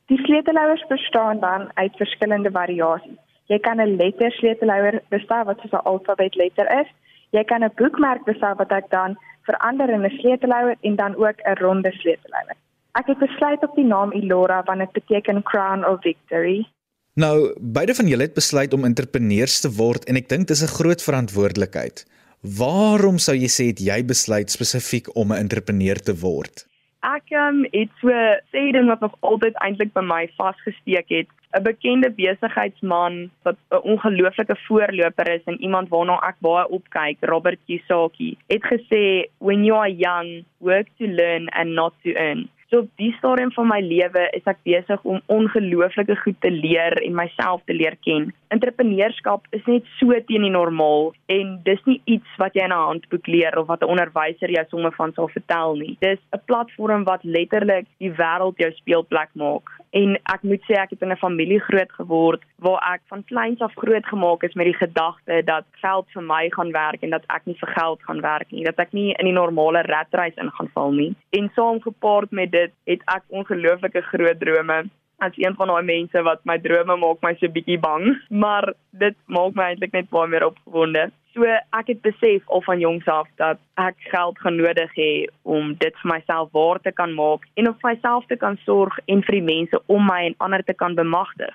Die 0.05 0.23
sleutelhouers 0.23 0.85
bestaan 0.87 1.39
dan 1.39 1.71
uit 1.73 1.95
verskillende 1.97 2.51
variasies. 2.51 3.30
Jy 3.51 3.59
kan 3.59 3.81
'n 3.81 3.95
letter 3.99 4.31
sleutelhouer 4.31 5.01
bestel 5.09 5.43
wat 5.45 5.59
soos 5.59 5.75
'n 5.75 5.87
alfabetletter 5.91 6.67
is. 6.81 6.89
Jy 7.35 7.43
kan 7.43 7.63
'n 7.63 7.75
boekmerk 7.75 8.23
bestel 8.25 8.55
wat 8.55 8.71
ek 8.71 8.89
dan 8.89 9.17
verander 9.47 9.89
in 9.89 10.05
'n 10.05 10.17
sleutelhouer 10.19 10.75
en 10.81 10.95
dan 10.95 11.15
ook 11.15 11.37
'n 11.43 11.57
ronde 11.63 11.91
sleutelhouer. 11.91 12.55
Ek 12.99 13.07
het 13.07 13.19
besluit 13.19 13.63
op 13.63 13.75
die 13.75 13.85
naam 13.85 14.11
Ilora 14.11 14.63
want 14.63 14.79
dit 14.79 14.91
beteken 14.91 15.43
crown 15.43 15.85
of 15.85 16.01
victory. 16.01 16.67
Nou, 17.13 17.53
beide 17.59 17.95
van 17.95 18.07
julle 18.07 18.21
het 18.21 18.33
besluit 18.33 18.73
om 18.73 18.83
entrepreneurs 18.83 19.59
te 19.59 19.71
word 19.71 20.05
en 20.05 20.15
ek 20.15 20.29
dink 20.29 20.47
dis 20.47 20.63
'n 20.63 20.75
groot 20.77 21.01
verantwoordelikheid. 21.03 22.05
Waarom 22.41 23.17
sou 23.17 23.35
jy 23.35 23.49
sê 23.49 23.65
het 23.67 23.79
jy 23.79 24.05
besluit 24.05 24.51
spesifiek 24.51 25.15
om 25.15 25.31
'n 25.31 25.37
entrepreneur 25.37 25.99
te 25.99 26.15
word? 26.19 26.70
Ek 27.01 27.31
um, 27.33 27.63
het 27.73 27.89
so 27.97 28.13
sê 28.53 28.67
ding 28.75 28.85
wat 28.85 29.01
nog 29.01 29.15
altyd 29.25 29.55
eintlik 29.65 29.89
by 29.95 30.03
my 30.05 30.27
vasgesteek 30.37 31.09
het. 31.09 31.29
'n 31.57 31.63
Bekende 31.65 32.09
besigheidsman 32.13 33.31
wat 33.43 33.57
'n 33.71 33.81
ongelooflike 33.93 34.55
voorloper 34.67 35.29
is 35.29 35.41
en 35.45 35.61
iemand 35.61 35.89
waarna 35.89 36.19
ek 36.29 36.37
baie 36.39 36.69
opkyk, 36.69 37.17
Robert 37.21 37.59
Kiyosaki, 37.65 38.37
het 38.47 38.63
gesê, 38.73 39.25
"When 39.39 39.65
you 39.65 39.77
are 39.77 39.89
young, 39.89 40.45
work 40.59 40.87
to 40.99 41.05
learn 41.07 41.49
and 41.49 41.73
not 41.73 41.93
to 42.03 42.09
earn." 42.13 42.49
So 42.71 42.79
op 42.79 42.89
die 42.95 43.11
stadium 43.17 43.49
van 43.51 43.67
my 43.67 43.81
lewe 43.83 44.21
is 44.31 44.45
ek 44.47 44.61
besig 44.63 45.01
om 45.03 45.17
ongelooflike 45.35 46.15
goed 46.21 46.37
te 46.39 46.51
leer 46.53 46.93
en 47.03 47.17
myself 47.17 47.65
te 47.67 47.75
leer 47.75 47.97
ken. 48.07 48.29
Entrepreneurskap 48.55 49.43
is 49.57 49.65
net 49.67 49.89
so 49.97 50.15
teen 50.29 50.45
die 50.47 50.53
normaal 50.53 51.09
en 51.35 51.57
dis 51.65 51.83
nie 51.89 51.97
iets 52.15 52.39
wat 52.39 52.55
jy 52.55 52.63
in 52.63 52.71
'n 52.71 52.85
handboek 52.85 53.27
leer 53.27 53.59
of 53.59 53.67
wat 53.67 53.83
'n 53.83 53.91
onderwyser 53.91 54.55
jou 54.55 54.65
sommer 54.69 54.95
van 54.95 55.11
sal 55.19 55.27
vertel 55.27 55.75
nie. 55.83 55.97
Dis 55.99 56.23
'n 56.31 56.45
platform 56.45 57.03
wat 57.03 57.27
letterlik 57.27 57.87
die 57.99 58.13
wêreld 58.23 58.55
jou 58.55 58.71
speelplek 58.71 59.35
maak. 59.35 59.67
En 59.91 60.13
ek 60.33 60.43
moet 60.47 60.61
sê 60.63 60.77
ek 60.79 60.93
het 60.95 61.01
in 61.03 61.11
'n 61.11 61.19
familie 61.19 61.59
groot 61.59 61.91
geword 61.99 62.43
waar 62.63 62.93
ek 62.93 63.01
van 63.11 63.23
kleins 63.23 63.59
af 63.59 63.73
groot 63.75 64.05
gemaak 64.05 64.43
is 64.43 64.53
met 64.53 64.65
die 64.65 64.79
gedagte 64.83 65.43
dat 65.43 65.65
geld 65.83 66.07
vir 66.13 66.23
my 66.23 66.49
gaan 66.49 66.71
werk 66.71 67.01
en 67.03 67.09
dat 67.09 67.23
ek 67.27 67.45
nie 67.45 67.57
vir 67.59 67.73
geld 67.75 67.99
gaan 68.03 68.21
werk 68.21 68.51
nie, 68.51 68.63
dat 68.63 68.79
ek 68.79 68.93
nie 68.93 69.13
in 69.19 69.25
die 69.25 69.39
normale 69.39 69.81
ratreis 69.81 70.35
in 70.35 70.51
gaan 70.51 70.69
val 70.73 70.91
nie. 70.91 71.15
En 71.29 71.51
saamgepaard 71.55 72.31
met 72.31 72.51
dit 72.51 72.71
het 72.85 73.01
ek 73.05 73.23
ongelooflike 73.27 74.01
groot 74.01 74.39
drome 74.39 74.89
as 75.21 75.31
een 75.35 75.55
van 75.55 75.67
daai 75.67 75.83
mense 75.83 76.21
wat 76.25 76.45
my 76.49 76.57
drome 76.57 76.95
maak 76.97 77.21
my 77.21 77.35
so 77.39 77.47
bietjie 77.47 77.79
bang, 77.79 78.15
maar 78.29 78.73
dit 78.89 79.15
maak 79.25 79.53
my 79.53 79.63
eintlik 79.63 79.91
net 79.91 80.09
baie 80.09 80.27
meer 80.27 80.45
opgewonde. 80.45 81.11
So 81.33 81.47
ek 81.47 81.87
het 81.87 82.01
besef 82.03 82.43
al 82.51 82.61
van 82.61 82.79
jongs 82.79 83.07
af 83.07 83.27
dat 83.39 83.59
ek 83.79 83.95
geld 84.11 84.39
gaan 84.43 84.57
nodig 84.59 84.91
hê 84.99 85.11
om 85.47 85.75
dit 85.79 85.95
vir 86.01 86.11
myself 86.11 86.51
waar 86.51 86.79
te 86.83 86.91
kan 86.91 87.13
maak 87.15 87.47
en 87.55 87.69
om 87.71 87.77
vir 87.79 87.93
myself 87.93 88.27
te 88.27 88.35
kan 88.35 88.59
sorg 88.65 88.99
en 89.07 89.23
vir 89.27 89.39
die 89.39 89.47
mense 89.47 89.79
om 89.87 90.03
my 90.11 90.25
en 90.27 90.35
ander 90.43 90.63
te 90.67 90.75
kan 90.75 90.95
bemagtig. 90.95 91.53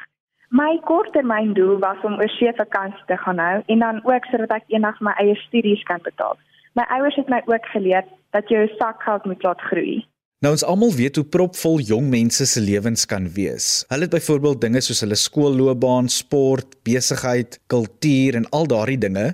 My 0.48 0.78
korttermyndoel 0.88 1.78
was 1.84 2.00
om 2.08 2.16
'n 2.20 2.28
see 2.38 2.52
vakansie 2.56 3.06
te 3.06 3.16
gaan 3.16 3.38
hou 3.38 3.62
en 3.66 3.78
dan 3.78 4.00
ook 4.04 4.24
sodat 4.24 4.50
ek 4.50 4.68
eendag 4.68 5.00
my 5.00 5.12
eie 5.20 5.36
studies 5.46 5.82
kan 5.82 6.00
betaal. 6.02 6.38
My 6.74 6.84
ouers 6.88 7.16
het 7.16 7.28
my 7.28 7.42
ook 7.46 7.66
geleer 7.66 8.04
dat 8.30 8.48
jy 8.48 8.56
jou 8.56 8.68
sakgeld 8.78 9.24
moet 9.24 9.42
laat 9.42 9.60
groei. 9.60 10.06
Nou 10.44 10.50
ons 10.52 10.64
almal 10.68 10.90
weet 10.92 11.16
hoe 11.16 11.24
propvol 11.32 11.78
jong 11.80 12.10
mense 12.12 12.44
se 12.44 12.60
lewens 12.60 13.06
kan 13.08 13.24
wees. 13.32 13.86
Hulle 13.88 14.04
het 14.04 14.12
byvoorbeeld 14.12 14.60
dinge 14.60 14.82
soos 14.84 15.00
hulle 15.00 15.16
skoolloopbaan, 15.16 16.10
sport, 16.12 16.76
besigheid, 16.84 17.56
kultuur 17.72 18.36
en 18.36 18.44
al 18.52 18.68
daardie 18.68 18.98
dinge, 19.00 19.30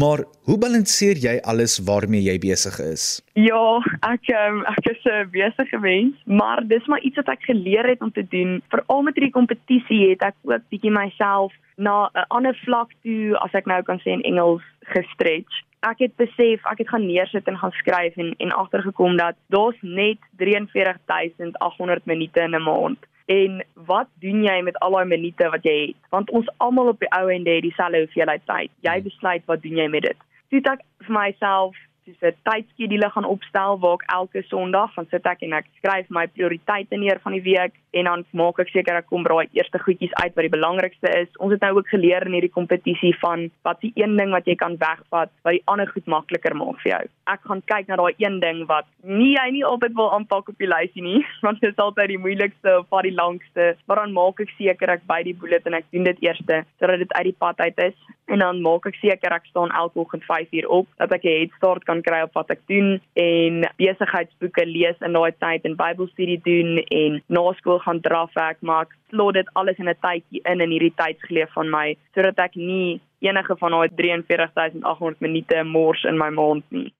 maar 0.00 0.24
hoe 0.48 0.58
balanseer 0.60 1.16
jy 1.26 1.36
alles 1.50 1.78
waarmee 1.88 2.22
jy 2.28 2.36
besig 2.38 2.76
is? 2.84 3.04
Ja, 3.32 3.80
ek 4.12 4.28
um, 4.36 4.62
ek 4.72 4.90
is 4.92 5.04
'n 5.04 5.30
besige 5.32 5.78
mens, 5.80 6.14
maar 6.24 6.60
dis 6.66 6.86
maar 6.86 7.00
iets 7.00 7.16
wat 7.16 7.28
ek 7.28 7.48
geleer 7.48 7.88
het 7.88 8.02
om 8.02 8.12
te 8.12 8.26
doen. 8.28 8.62
Veral 8.68 9.02
met 9.02 9.14
hierdie 9.14 9.38
kompetisie 9.38 10.10
het 10.10 10.22
ek 10.22 10.36
ook 10.44 10.68
bietjie 10.68 10.92
myself 10.92 11.52
na 11.76 12.10
'n 12.14 12.26
ander 12.28 12.56
vlak 12.64 12.90
toe, 13.02 13.36
as 13.38 13.52
ek 13.52 13.66
nou 13.66 13.82
kan 13.82 13.98
sê 13.98 14.12
in 14.12 14.22
Engels, 14.22 14.62
gestretch 14.80 15.64
ek 15.90 15.98
het 16.04 16.14
besef 16.16 16.64
ek 16.70 16.80
het 16.82 16.88
gaan 16.88 17.06
neersit 17.06 17.48
en 17.50 17.58
gaan 17.58 17.74
skryf 17.80 18.16
en 18.16 18.34
en 18.38 18.52
agtergekom 18.52 19.16
dat 19.16 19.36
daar's 19.54 19.78
net 19.80 20.18
43800 20.38 22.04
minute 22.04 22.40
in 22.40 22.54
'n 22.54 22.62
maand. 22.62 22.98
En 23.26 23.64
wat 23.74 24.08
doen 24.22 24.44
jy 24.44 24.60
met 24.62 24.78
al 24.78 24.94
daai 24.94 25.08
minute 25.10 25.48
wat 25.50 25.64
jy 25.66 25.76
het? 25.86 25.98
Want 26.14 26.30
ons 26.30 26.50
almal 26.62 26.92
op 26.92 27.00
die 27.02 27.10
ou 27.10 27.26
ende 27.32 27.50
het 27.50 27.66
dieselfde 27.66 28.04
hoeveelheid 28.04 28.44
tyd. 28.46 28.70
Jy 28.86 29.02
besluit 29.02 29.42
wat 29.50 29.62
doen 29.62 29.82
jy 29.82 29.88
met 29.90 30.06
dit. 30.06 30.22
Toe 30.50 30.62
ek 30.72 30.84
vir 31.06 31.16
myself 31.18 31.74
soos 32.06 32.22
'n 32.22 32.38
tydskedule 32.46 33.10
gaan 33.10 33.24
opstel 33.24 33.78
waar 33.82 33.98
ek 33.98 34.10
elke 34.18 34.42
Sondag 34.42 34.94
gaan 34.94 35.08
sit 35.10 35.26
ek 35.26 35.42
en 35.42 35.52
ek 35.52 35.66
skryf 35.78 36.06
my 36.08 36.26
prioriteite 36.26 36.96
neer 36.96 37.18
van 37.22 37.32
die 37.32 37.42
week 37.42 37.74
en 37.98 38.08
dan 38.10 38.24
maak 38.36 38.60
ek 38.62 38.72
seker 38.74 38.98
ek 39.00 39.08
kom 39.10 39.24
braai 39.26 39.46
eerste 39.56 39.80
goedjies 39.82 40.14
uit 40.20 40.34
wat 40.36 40.46
die 40.46 40.52
belangrikste 40.52 41.12
is. 41.20 41.30
Ons 41.42 41.56
het 41.56 41.64
nou 41.64 41.76
ook 41.78 41.90
geleer 41.92 42.26
in 42.28 42.36
hierdie 42.36 42.52
kompetisie 42.52 43.14
van 43.22 43.48
wat 43.66 43.80
die 43.84 43.92
een 43.96 44.16
ding 44.20 44.34
wat 44.34 44.48
jy 44.48 44.56
kan 44.60 44.76
wegvat 44.82 45.32
wat 45.46 45.56
die 45.56 45.62
ander 45.72 45.90
goed 45.92 46.08
makliker 46.10 46.56
maak 46.58 46.80
vir 46.84 46.92
jou. 46.92 47.02
Ek 47.32 47.46
gaan 47.48 47.62
kyk 47.72 47.88
na 47.90 48.00
daai 48.00 48.14
een 48.22 48.40
ding 48.44 48.64
wat 48.70 48.88
nie 49.02 49.32
jy 49.34 49.46
nie 49.58 49.64
altyd 49.66 49.96
wil 49.98 50.12
aanpak 50.16 50.50
op 50.52 50.60
die 50.62 50.70
lysie 50.70 51.04
nie, 51.04 51.22
want 51.46 51.62
dit 51.64 51.72
is 51.72 51.84
altyd 51.86 52.12
die 52.14 52.22
moeilikste 52.22 52.78
of 52.80 52.90
wat 52.94 53.06
die 53.08 53.16
langste, 53.16 53.72
maar 53.86 54.02
dan 54.02 54.14
maak 54.16 54.42
ek 54.44 54.52
seker 54.58 54.96
ek 54.96 55.06
by 55.08 55.22
die 55.26 55.36
bullet 55.36 55.66
en 55.66 55.80
ek 55.80 55.88
doen 55.94 56.06
dit 56.08 56.22
eerste 56.28 56.62
sodat 56.80 57.02
dit 57.02 57.16
uit 57.16 57.28
die 57.30 57.38
pad 57.40 57.60
uit 57.60 57.84
is 57.90 57.98
en 58.26 58.42
dan 58.42 58.60
maak 58.62 58.86
ek 58.90 58.98
seker 59.00 59.34
ek 59.36 59.46
staan 59.50 59.72
elke 59.78 60.00
oggend 60.02 60.24
5 60.26 60.54
uur 60.58 60.68
op 60.80 60.88
dat 60.98 61.12
ek 61.14 61.24
'n 61.24 61.36
head 61.38 61.52
start 61.58 61.84
kan 61.84 62.02
kry 62.02 62.22
op 62.26 62.34
wat 62.34 62.50
ek 62.50 62.62
doen 62.66 63.00
en 63.14 63.54
besigheidsboeke 63.78 64.66
lees 64.66 64.98
in 65.06 65.12
daai 65.12 65.32
tyd 65.38 65.64
en 65.64 65.78
Bybelstudie 65.78 66.40
doen 66.42 66.78
en 66.90 67.22
na 67.28 67.52
skool 67.58 67.78
gaan 67.86 68.02
drafwerk 68.08 68.62
maak 68.72 68.92
slot 69.10 69.38
dit 69.38 69.54
alles 69.54 69.78
in 69.78 69.88
'n 69.88 70.02
tydjie 70.08 70.44
in 70.52 70.60
in 70.60 70.74
hierdie 70.76 70.94
tydsgeleef 71.02 71.52
van 71.58 71.70
my 71.78 71.86
sodat 72.14 72.44
ek 72.48 72.54
nie 72.54 73.00
enige 73.20 73.56
van 73.62 73.70
daai 73.70 73.88
43800 74.02 75.20
minute 75.20 75.64
mors 75.64 76.04
in 76.04 76.18
my 76.18 76.30
maand 76.30 76.64
nie 76.70 76.92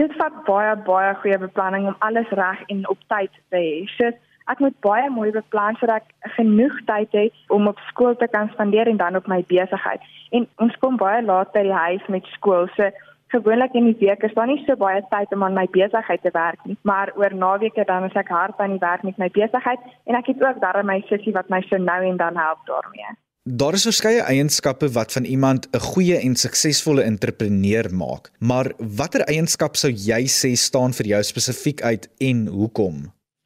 Dit 0.00 0.12
vat 0.16 0.36
baie 0.46 0.76
baie 0.86 1.14
goeie 1.20 1.38
beplanning 1.38 1.86
om 1.86 1.96
alles 2.06 2.30
reg 2.38 2.60
en 2.72 2.86
op 2.88 3.00
tyd 3.12 3.32
te 3.52 3.60
hê. 3.60 3.72
So 3.96 4.08
ek 4.52 4.62
moet 4.64 4.76
baie 4.84 5.10
mooi 5.12 5.30
beplan 5.34 5.76
sodat 5.80 6.02
ek 6.02 6.32
genoeg 6.38 6.78
tyd 6.88 7.12
het 7.18 7.52
om 7.56 7.68
op 7.70 7.80
skool 7.90 8.16
te 8.16 8.28
kan 8.32 8.48
spandeer 8.54 8.88
en 8.88 8.96
dan 9.02 9.16
op 9.20 9.28
my 9.30 9.42
besigheid. 9.52 10.00
En 10.32 10.48
ons 10.64 10.78
kom 10.80 10.96
baie 10.96 11.20
laat 11.22 11.52
by 11.52 11.66
die 11.68 11.80
huis 11.84 12.08
met 12.08 12.30
skool. 12.36 12.66
So 12.76 12.88
gewoonlik 13.32 13.74
in 13.78 13.88
die 13.90 13.98
week 14.06 14.22
is 14.26 14.34
daar 14.36 14.46
nie 14.50 14.60
so 14.66 14.76
baie 14.76 15.00
tyd 15.14 15.32
om 15.34 15.42
aan 15.46 15.56
my 15.56 15.66
besigheid 15.72 16.22
te 16.22 16.32
werk 16.36 16.60
nie, 16.68 16.76
maar 16.88 17.12
oor 17.16 17.34
naweke 17.34 17.84
dan 17.88 18.04
is 18.08 18.16
ek 18.18 18.30
hard 18.32 18.60
aan 18.60 18.76
die 18.76 18.84
werk 18.84 19.02
met 19.08 19.18
my 19.22 19.28
besigheid 19.32 19.80
en 20.06 20.18
ek 20.18 20.32
het 20.32 20.44
ook 20.44 20.60
daar 20.62 20.82
my 20.84 21.00
sussie 21.08 21.34
wat 21.36 21.50
my 21.52 21.62
so 21.68 21.80
nou 21.80 22.00
en 22.10 22.20
dan 22.20 22.36
help 22.36 22.64
daarmee. 22.70 23.16
Daar 23.42 23.74
is 23.74 23.88
verskeie 23.88 24.22
eienskappe 24.22 24.86
wat 24.94 25.12
van 25.16 25.24
iemand 25.24 25.66
'n 25.72 25.82
goeie 25.92 26.18
en 26.26 26.36
suksesvolle 26.36 27.02
entrepreneur 27.02 27.88
maak, 27.90 28.30
maar 28.38 28.70
watter 28.78 29.24
eienskap 29.26 29.74
sou 29.76 29.90
jy 29.90 30.22
sê 30.40 30.52
staan 30.54 30.92
vir 30.98 31.06
jou 31.14 31.22
spesifiek 31.22 31.82
uit 31.82 32.04
en 32.20 32.46
hoekom? 32.46 32.96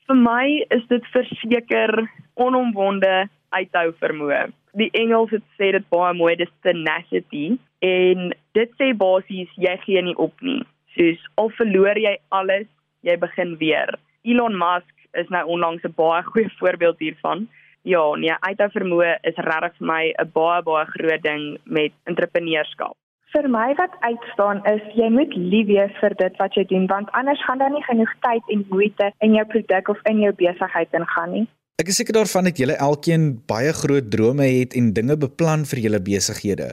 Vir 0.07 0.17
my 0.17 0.67
is 0.71 0.85
dit 0.89 1.05
verseker 1.17 2.11
onomwonde 2.35 3.29
uithou 3.51 3.89
vermoë. 4.03 4.53
die 4.77 4.91
Engels 4.93 5.31
het 5.31 5.45
sê 5.57 5.71
dit 5.73 5.85
baie 5.89 6.13
mooi, 6.15 6.35
dis 6.37 6.53
tenacity 6.61 7.57
en 7.87 8.33
dit 8.59 8.75
sê 8.81 8.91
basies 9.05 9.53
jy 9.67 9.77
gee 9.85 10.03
nie 10.03 10.17
op 10.27 10.35
nie. 10.41 10.63
Soos 10.97 11.23
al 11.41 11.53
verloor 11.59 11.99
jy 12.01 12.17
alles, 12.39 12.69
jy 13.07 13.17
begin 13.23 13.57
weer. 13.63 13.95
Elon 14.27 14.57
Musk 14.59 14.93
is 15.21 15.29
nou 15.35 15.45
onlangs 15.57 15.85
'n 15.85 15.95
baie 15.97 16.23
goeie 16.33 16.51
voorbeeld 16.59 16.99
hiervan. 16.99 17.49
Ja, 17.87 18.03
nee, 18.19 18.35
uithou 18.49 18.69
vermoë 18.75 19.11
is 19.31 19.37
regtig 19.49 19.75
vir 19.79 19.87
my 19.87 20.05
'n 20.19 20.31
baie 20.39 20.63
baie 20.63 20.87
groot 20.95 21.23
ding 21.23 21.59
met 21.65 21.93
entrepreneurskap. 22.05 22.97
Vir 23.35 23.49
my 23.51 23.75
wat 23.75 23.95
uitstaan 24.01 24.65
is 24.75 24.83
jy 24.95 25.09
moet 25.11 25.35
lief 25.37 25.67
wees 25.67 25.95
vir 26.01 26.15
dit 26.23 26.37
wat 26.39 26.55
jy 26.55 26.65
doen 26.65 26.87
want 26.87 27.11
anders 27.13 27.45
gaan 27.45 27.59
daar 27.59 27.71
nie 27.71 27.85
genoeg 27.91 28.13
tyd 28.27 28.43
en 28.55 28.67
moeite 28.71 29.13
in 29.21 29.35
jou 29.35 29.45
produk 29.45 29.89
of 29.89 30.01
in 30.11 30.21
jou 30.21 30.33
besigheid 30.33 30.89
ingaan 30.93 31.33
nie. 31.33 31.47
Ek 31.77 31.89
is 31.93 31.99
seker 32.01 32.15
daarvan 32.17 32.45
dat 32.49 32.57
julle 32.57 32.77
elkeen 32.81 33.25
baie 33.47 33.73
groot 33.73 34.11
drome 34.11 34.47
het 34.49 34.75
en 34.75 34.93
dinge 34.97 35.17
beplan 35.17 35.67
vir 35.71 35.79
julle 35.85 36.01
besighede. 36.01 36.69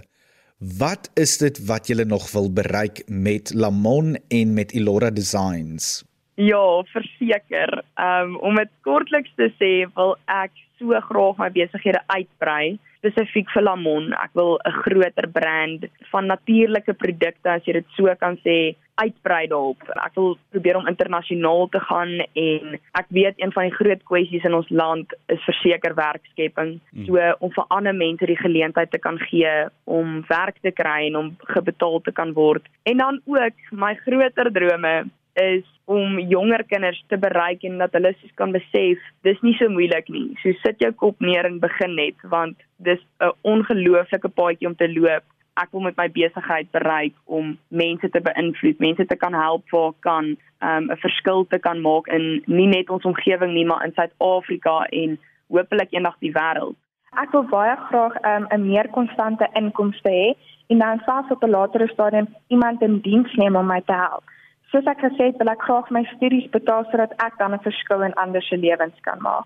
Wat 0.63 1.11
is 1.19 1.37
dit 1.37 1.65
wat 1.65 1.87
julle 1.87 2.05
nog 2.05 2.31
wil 2.31 2.53
bereik 2.53 3.01
met 3.07 3.51
Lamon 3.53 4.15
en 4.27 4.53
met 4.53 4.71
Ilora 4.71 5.09
Designs? 5.11 6.05
Ja, 6.35 6.83
verseker. 6.83 7.83
Um 7.99 8.37
om 8.39 8.55
dit 8.55 8.69
kortliks 8.81 9.33
te 9.35 9.49
sê, 9.59 9.91
wil 9.97 10.15
ek 10.31 10.55
so 10.83 10.99
graag 11.09 11.39
my 11.39 11.49
besighede 11.55 12.01
uitbrei, 12.11 12.77
spesifiek 12.99 13.49
vir 13.55 13.63
Lamon. 13.63 14.13
Ek 14.19 14.31
wil 14.35 14.59
'n 14.65 14.71
groter 14.83 15.27
brand 15.27 15.85
van 16.11 16.27
natuurlike 16.27 16.93
produkte, 16.93 17.49
as 17.49 17.63
jy 17.65 17.73
dit 17.73 17.87
so 17.95 18.15
kan 18.15 18.37
sê, 18.45 18.75
uitbrei 18.95 19.47
daarop. 19.47 19.81
Ek 20.05 20.15
wil 20.15 20.37
probeer 20.53 20.77
om 20.77 20.87
internasionaal 20.87 21.67
te 21.73 21.79
gaan 21.79 22.11
en 22.19 22.79
ek 22.99 23.07
weet 23.09 23.33
een 23.37 23.51
van 23.51 23.63
die 23.63 23.75
groot 23.75 24.03
kwessies 24.03 24.45
in 24.45 24.53
ons 24.53 24.69
land 24.69 25.13
is 25.33 25.41
verseker 25.47 25.95
werkskepping. 25.95 26.79
Hmm. 26.91 27.05
So 27.05 27.17
om 27.39 27.51
vir 27.51 27.65
ander 27.69 27.95
mense 27.95 28.25
die 28.25 28.37
geleentheid 28.37 28.91
te 28.91 28.99
kan 28.99 29.17
gee 29.17 29.53
om 29.85 30.23
werk 30.27 30.61
te 30.61 30.71
kry 30.71 31.07
en 31.07 31.15
om 31.15 31.35
gebetaal 31.55 32.01
te 32.01 32.11
kan 32.11 32.33
word. 32.33 32.63
En 32.83 32.97
dan 32.97 33.21
ook 33.25 33.55
my 33.71 33.95
groter 34.05 34.51
drome 34.51 35.09
is 35.33 35.63
om 35.85 36.19
jonger 36.19 36.63
kinders 36.63 37.03
te 37.07 37.17
bereik 37.17 37.63
en 37.63 37.77
dat 37.77 37.93
hulle 37.97 38.13
soos 38.19 38.31
kan 38.39 38.51
besef 38.51 39.01
dis 39.27 39.41
nie 39.41 39.55
so 39.57 39.69
moeilik 39.69 40.07
nie. 40.09 40.31
So 40.41 40.53
sit 40.61 40.79
jou 40.79 40.91
kop 40.91 41.19
neer 41.19 41.45
en 41.49 41.59
begin 41.59 41.95
net 41.95 42.15
want 42.23 42.57
dis 42.77 43.01
'n 43.19 43.31
ongelooflike 43.41 44.29
paadjie 44.29 44.67
om 44.67 44.75
te 44.75 44.87
loop. 44.87 45.23
Ek 45.55 45.71
wil 45.71 45.81
met 45.81 45.97
my 45.97 46.09
besigheid 46.09 46.71
bereik 46.71 47.13
om 47.25 47.57
mense 47.67 48.09
te 48.09 48.21
beïnvloed, 48.21 48.79
mense 48.79 49.05
te 49.05 49.15
kan 49.15 49.33
help 49.33 49.69
waar 49.69 49.93
kan 49.99 50.37
um, 50.61 50.91
'n 50.91 50.97
verskil 50.97 51.45
te 51.47 51.59
kan 51.59 51.81
maak 51.81 52.07
in 52.07 52.43
nie 52.45 52.67
net 52.67 52.89
ons 52.89 53.05
omgewing 53.05 53.53
nie, 53.53 53.65
maar 53.65 53.85
in 53.85 53.93
Suid-Afrika 53.93 54.85
en 54.89 55.19
hopelik 55.47 55.91
eendag 55.91 56.17
die 56.19 56.31
wêreld. 56.31 56.75
Ek 57.21 57.31
wil 57.31 57.43
baie 57.43 57.75
graag 57.89 58.15
um, 58.25 58.47
'n 58.49 58.67
meer 58.67 58.87
konstante 58.89 59.47
inkomste 59.53 60.09
hê 60.09 60.33
en 60.67 60.79
dan 60.79 61.01
selfs 61.05 61.31
op 61.31 61.43
'n 61.43 61.49
latere 61.49 61.87
stadium 61.87 62.27
iemand 62.47 62.81
in 62.81 62.99
diens 62.99 63.33
neem 63.33 63.55
om 63.55 63.67
my 63.67 63.81
te 63.81 63.93
help. 63.93 64.23
Soos 64.73 64.87
ek 64.89 65.03
gesê 65.05 65.27
het, 65.29 65.35
wil 65.37 65.51
ek 65.51 65.61
graag 65.61 65.89
my 65.93 66.01
studies 66.15 66.47
betaal 66.49 66.87
sodat 66.89 67.11
ek 67.21 67.35
dan 67.37 67.53
'n 67.53 67.61
verskil 67.61 68.01
in 68.01 68.15
ander 68.17 68.41
se 68.41 68.57
lewens 68.57 68.97
kan 69.05 69.19
maak. 69.21 69.45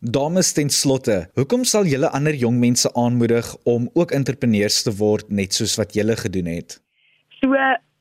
Dames 0.00 0.52
ten 0.56 0.70
slotte, 0.70 1.28
hoekom 1.36 1.64
sal 1.64 1.84
julle 1.84 2.08
ander 2.08 2.32
jong 2.32 2.56
mense 2.58 2.88
aanmoedig 2.96 3.46
om 3.64 3.90
ook 3.92 4.14
entrepreneurs 4.16 4.82
te 4.82 4.92
word 4.96 5.28
net 5.28 5.52
soos 5.52 5.76
wat 5.76 5.92
julle 5.92 6.16
gedoen 6.16 6.48
het? 6.56 6.80
So 7.40 7.52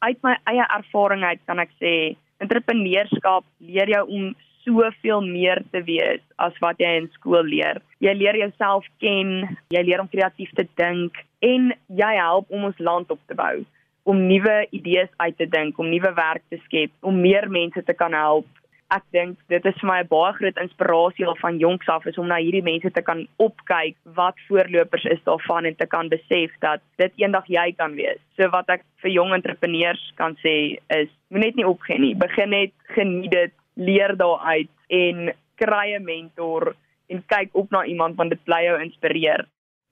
uit 0.08 0.20
my 0.24 0.38
eie 0.48 0.66
ervaring 0.80 1.24
uit 1.24 1.42
kan 1.46 1.60
ek 1.60 1.76
sê, 1.82 2.16
entrepreneurskap 2.40 3.44
leer 3.60 3.90
jou 3.90 4.08
om 4.08 4.34
soveel 4.64 5.22
meer 5.22 5.60
te 5.72 5.84
wees 5.84 6.24
as 6.38 6.56
wat 6.62 6.80
jy 6.80 6.96
in 7.02 7.10
skool 7.20 7.44
leer. 7.44 7.82
Jy 8.00 8.14
leer 8.16 8.38
jouself 8.38 8.88
ken, 9.00 9.60
jy 9.76 9.84
leer 9.84 10.00
om 10.00 10.08
kreatief 10.08 10.56
te 10.56 10.68
dink 10.76 11.20
en 11.42 11.74
jy 11.88 12.16
help 12.16 12.48
om 12.50 12.64
ons 12.64 12.80
land 12.80 13.12
op 13.12 13.20
te 13.28 13.36
bou 13.36 13.66
om 14.04 14.28
nuwe 14.28 14.68
idees 14.72 15.10
uit 15.18 15.38
te 15.38 15.48
dink, 15.50 15.78
om 15.80 15.90
nuwe 15.90 16.14
werk 16.18 16.44
te 16.50 16.60
skep, 16.66 16.92
om 17.02 17.22
meer 17.22 17.50
mense 17.50 17.84
te 17.84 17.94
kan 17.94 18.14
help. 18.18 18.48
Ek 18.92 19.06
dink 19.16 19.38
dit 19.48 19.66
is 19.66 19.78
vir 19.80 19.88
my 19.88 20.00
'n 20.02 20.08
baie 20.12 20.34
groot 20.36 20.58
inspirasie 20.60 21.26
al 21.26 21.38
van 21.40 21.58
jonks 21.58 21.88
af 21.88 22.06
is 22.06 22.18
om 22.18 22.28
na 22.28 22.36
hierdie 22.44 22.64
mense 22.64 22.92
te 22.92 23.02
kan 23.02 23.28
opkyk 23.38 23.96
wat 24.16 24.36
voorlopers 24.48 25.06
is 25.06 25.24
daarvan 25.24 25.66
en 25.66 25.76
te 25.76 25.86
kan 25.86 26.10
besef 26.10 26.52
dat 26.60 26.82
dit 26.98 27.14
eendag 27.16 27.48
jy 27.48 27.72
kan 27.78 27.96
wees. 27.96 28.20
So 28.36 28.50
wat 28.50 28.70
ek 28.70 28.84
vir 29.02 29.12
jong 29.12 29.34
entrepreneurs 29.34 30.12
kan 30.18 30.36
sê 30.44 30.78
is 30.90 31.10
moenie 31.30 31.48
net 31.48 31.56
nie 31.56 31.68
opgee 31.68 32.00
nie. 32.00 32.16
Begin 32.16 32.50
net 32.50 32.74
geniet 32.96 33.32
dit, 33.32 33.54
leer 33.76 34.16
daaruit 34.18 34.70
en 34.90 35.32
kry 35.56 35.96
'n 35.96 36.04
mentor 36.04 36.76
en 37.10 37.24
kyk 37.28 37.50
op 37.54 37.72
na 37.72 37.86
iemand 37.86 38.18
want 38.18 38.30
dit 38.30 38.44
bly 38.44 38.64
jou 38.66 38.82
inspireer. 38.82 39.46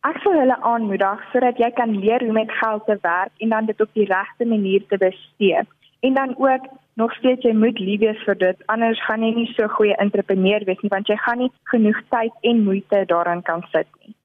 Ek 0.07 0.15
sal 0.23 0.37
hulle 0.39 0.55
aanmoedig 0.63 1.23
sodat 1.33 1.57
jy 1.59 1.67
kan 1.75 1.91
leer 1.91 2.23
hoe 2.23 2.31
met 2.31 2.51
geld 2.55 2.85
te 2.87 2.95
werk 3.03 3.41
en 3.43 3.49
dan 3.51 3.65
dit 3.67 3.81
op 3.83 3.89
die 3.99 4.05
regte 4.07 4.45
manier 4.47 4.85
te 4.87 4.97
bestee. 4.97 5.59
En 6.07 6.13
dan 6.15 6.29
ook 6.37 6.69
nog 6.95 7.11
steeds 7.17 7.43
jy 7.43 7.51
moet 7.51 7.79
lief 7.83 7.99
wees 7.99 8.21
vir 8.23 8.37
dit 8.39 8.61
anders 8.71 9.01
gaan 9.03 9.25
jy 9.27 9.33
nie 9.35 9.49
so 9.57 9.67
goeie 9.75 9.97
entrepreneur 9.99 10.63
wees 10.69 10.79
nie 10.79 10.91
want 10.93 11.11
jy 11.11 11.17
gaan 11.19 11.43
nie 11.43 11.51
genoeg 11.73 11.99
tyd 12.15 12.31
en 12.47 12.63
moeite 12.63 13.01
daaraan 13.11 13.43
kan 13.43 13.65
sit 13.73 13.91
nie. 13.99 14.15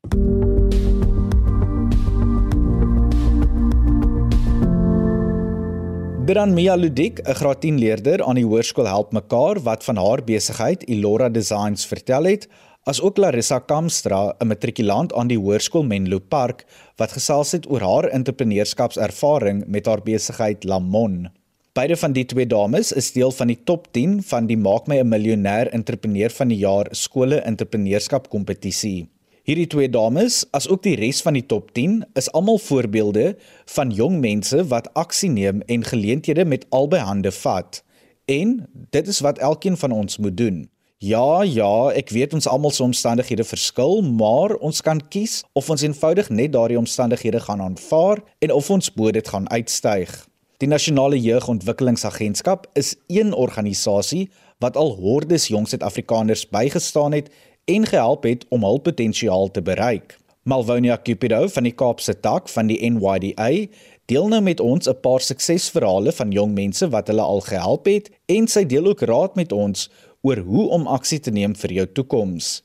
Dan 6.35 6.55
Mia 6.55 6.75
Ludik, 6.75 7.19
'n 7.19 7.35
graad 7.35 7.61
10 7.61 7.79
leerder 7.79 8.23
aan 8.23 8.35
die 8.35 8.47
hoërskool 8.47 8.87
help 8.87 9.13
mekaar 9.13 9.59
wat 9.63 9.85
van 9.85 9.97
haar 9.97 10.23
besigheid 10.25 10.83
Ilora 10.83 11.29
Designs 11.29 11.87
vertel 11.87 12.25
het, 12.25 12.49
as 12.85 13.01
ook 13.01 13.17
Larissa 13.17 13.59
Kamstra, 13.59 14.35
'n 14.41 14.47
matrikulant 14.47 15.13
aan 15.13 15.29
die 15.29 15.39
Hoërskool 15.39 15.85
Menlo 15.85 16.19
Park 16.19 16.67
wat 16.97 17.13
gesels 17.13 17.53
het 17.53 17.71
oor 17.71 17.81
haar 17.81 18.05
entrepreneurskapservaring 18.05 19.65
met 19.67 19.87
haar 19.87 20.03
besigheid 20.03 20.65
Lamon. 20.65 21.29
Beide 21.73 21.97
van 21.97 22.13
die 22.13 22.25
twee 22.25 22.47
dames 22.47 22.93
is 22.93 23.13
deel 23.13 23.31
van 23.31 23.47
die 23.47 23.59
top 23.65 23.89
10 23.93 24.23
van 24.23 24.47
die 24.47 24.57
Maak 24.57 24.87
my 24.87 24.99
'n 25.01 25.09
miljonair 25.09 25.73
entrepreneur 25.73 26.31
van 26.31 26.49
die 26.49 26.59
jaar 26.59 26.87
skole 26.91 27.37
entrepreneurskap 27.37 28.29
kompetisie. 28.29 29.09
Hierdie 29.45 29.67
twee 29.67 29.89
dames, 29.89 30.47
as 30.53 30.69
ook 30.69 30.83
die 30.83 30.95
res 30.97 31.23
van 31.23 31.33
die 31.33 31.47
top 31.47 31.73
10, 31.73 32.05
is 32.15 32.33
almal 32.33 32.59
voorbeelde 32.59 33.37
van 33.65 33.91
jong 33.91 34.21
mense 34.21 34.65
wat 34.67 34.95
aksie 34.95 35.31
neem 35.31 35.61
en 35.67 35.85
geleenthede 35.85 36.45
met 36.45 36.67
albei 36.71 37.01
hande 37.01 37.33
vat. 37.33 37.83
En 38.25 38.69
dit 38.91 39.09
is 39.09 39.21
wat 39.21 39.39
elkeen 39.39 39.77
van 39.77 39.91
ons 39.91 40.19
moet 40.19 40.37
doen. 40.37 40.69
Ja, 41.05 41.43
ja, 41.43 41.91
ek 41.93 42.09
weet 42.15 42.33
ons 42.33 42.47
almal 42.49 42.73
se 42.73 42.81
omstandighede 42.81 43.45
verskil, 43.45 43.99
maar 44.07 44.55
ons 44.65 44.79
kan 44.81 45.03
kies 45.13 45.43
of 45.53 45.67
ons 45.69 45.83
eenvoudig 45.85 46.31
net 46.33 46.55
daardie 46.55 46.79
omstandighede 46.81 47.43
gaan 47.45 47.61
aanvaar 47.61 48.23
en 48.41 48.55
of 48.55 48.71
ons 48.73 48.89
bo 48.95 49.13
dit 49.13 49.29
gaan 49.29 49.45
uitstyg. 49.53 50.15
Die 50.63 50.69
Nasionale 50.71 51.19
Jeugontwikkelingsagentskap 51.21 52.71
is 52.81 52.95
een 53.13 53.35
organisasie 53.37 54.31
wat 54.65 54.79
al 54.81 54.95
hordes 54.97 55.51
jong 55.53 55.69
Suid-Afrikaners 55.69 56.47
bygestaan 56.55 57.19
het 57.19 57.29
en 57.69 57.85
gehelp 57.91 58.25
het 58.25 58.47
om 58.49 58.65
hul 58.65 58.81
potensiaal 58.87 59.51
te 59.53 59.61
bereik. 59.67 60.17
Malvonia 60.49 60.97
Cupido 61.05 61.43
van 61.53 61.69
die 61.69 61.75
Kaapse 61.77 62.17
tak 62.21 62.49
van 62.49 62.73
die 62.73 62.81
NYDA 62.81 63.51
deel 64.09 64.33
nou 64.33 64.41
met 64.41 64.61
ons 64.61 64.89
'n 64.89 65.01
paar 65.05 65.21
suksesverhale 65.21 66.13
van 66.13 66.33
jong 66.33 66.55
mense 66.55 66.89
wat 66.89 67.07
hulle 67.13 67.23
al 67.23 67.41
gehelp 67.41 67.85
het 67.87 68.11
en 68.27 68.49
sy 68.49 68.65
deel 68.65 68.87
ook 68.87 69.01
raad 69.01 69.37
met 69.37 69.53
ons 69.53 69.91
oor 70.25 70.41
hoe 70.43 70.69
om 70.77 70.89
aksie 70.89 71.21
te 71.21 71.31
neem 71.31 71.55
vir 71.55 71.77
jou 71.79 71.87
toekoms. 72.01 72.63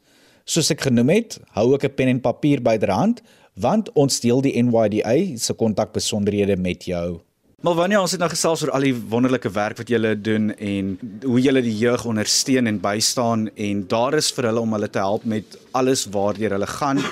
Soos 0.50 0.72
ek 0.74 0.88
genoem 0.88 1.12
het, 1.14 1.40
hou 1.54 1.74
ook 1.74 1.84
'n 1.84 1.96
pen 1.96 2.08
en 2.08 2.22
papier 2.22 2.62
byderhand 2.62 3.22
want 3.60 3.92
ons 3.94 4.20
deel 4.24 4.42
die 4.42 4.56
NYDA 4.64 5.38
se 5.38 5.54
kontakbesonderhede 5.54 6.56
met 6.58 6.86
jou. 6.86 7.20
Wanneer 7.60 8.00
ons 8.00 8.12
het 8.12 8.22
nou 8.22 8.30
gesels 8.32 8.62
oor 8.64 8.72
al 8.72 8.86
die 8.88 8.96
wonderlike 8.96 9.50
werk 9.52 9.78
wat 9.82 9.90
julle 9.92 10.14
doen 10.16 10.54
en 10.56 10.94
hoe 11.26 11.42
julle 11.44 11.62
die 11.62 11.76
jeug 11.76 12.06
ondersteun 12.06 12.68
en 12.68 12.80
bystaan 12.80 13.50
en 13.56 13.82
daar 13.92 14.16
is 14.16 14.32
vir 14.32 14.48
hulle 14.48 14.64
om 14.64 14.74
hulle 14.78 14.88
te 14.90 15.00
help 15.00 15.26
met 15.26 15.58
alles 15.76 16.06
waardeur 16.06 16.56
hulle 16.56 16.68
gaan 16.68 17.04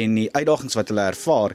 en 0.00 0.14
die 0.14 0.30
uitdagings 0.32 0.74
wat 0.74 0.88
hulle 0.88 1.04
ervaar. 1.12 1.52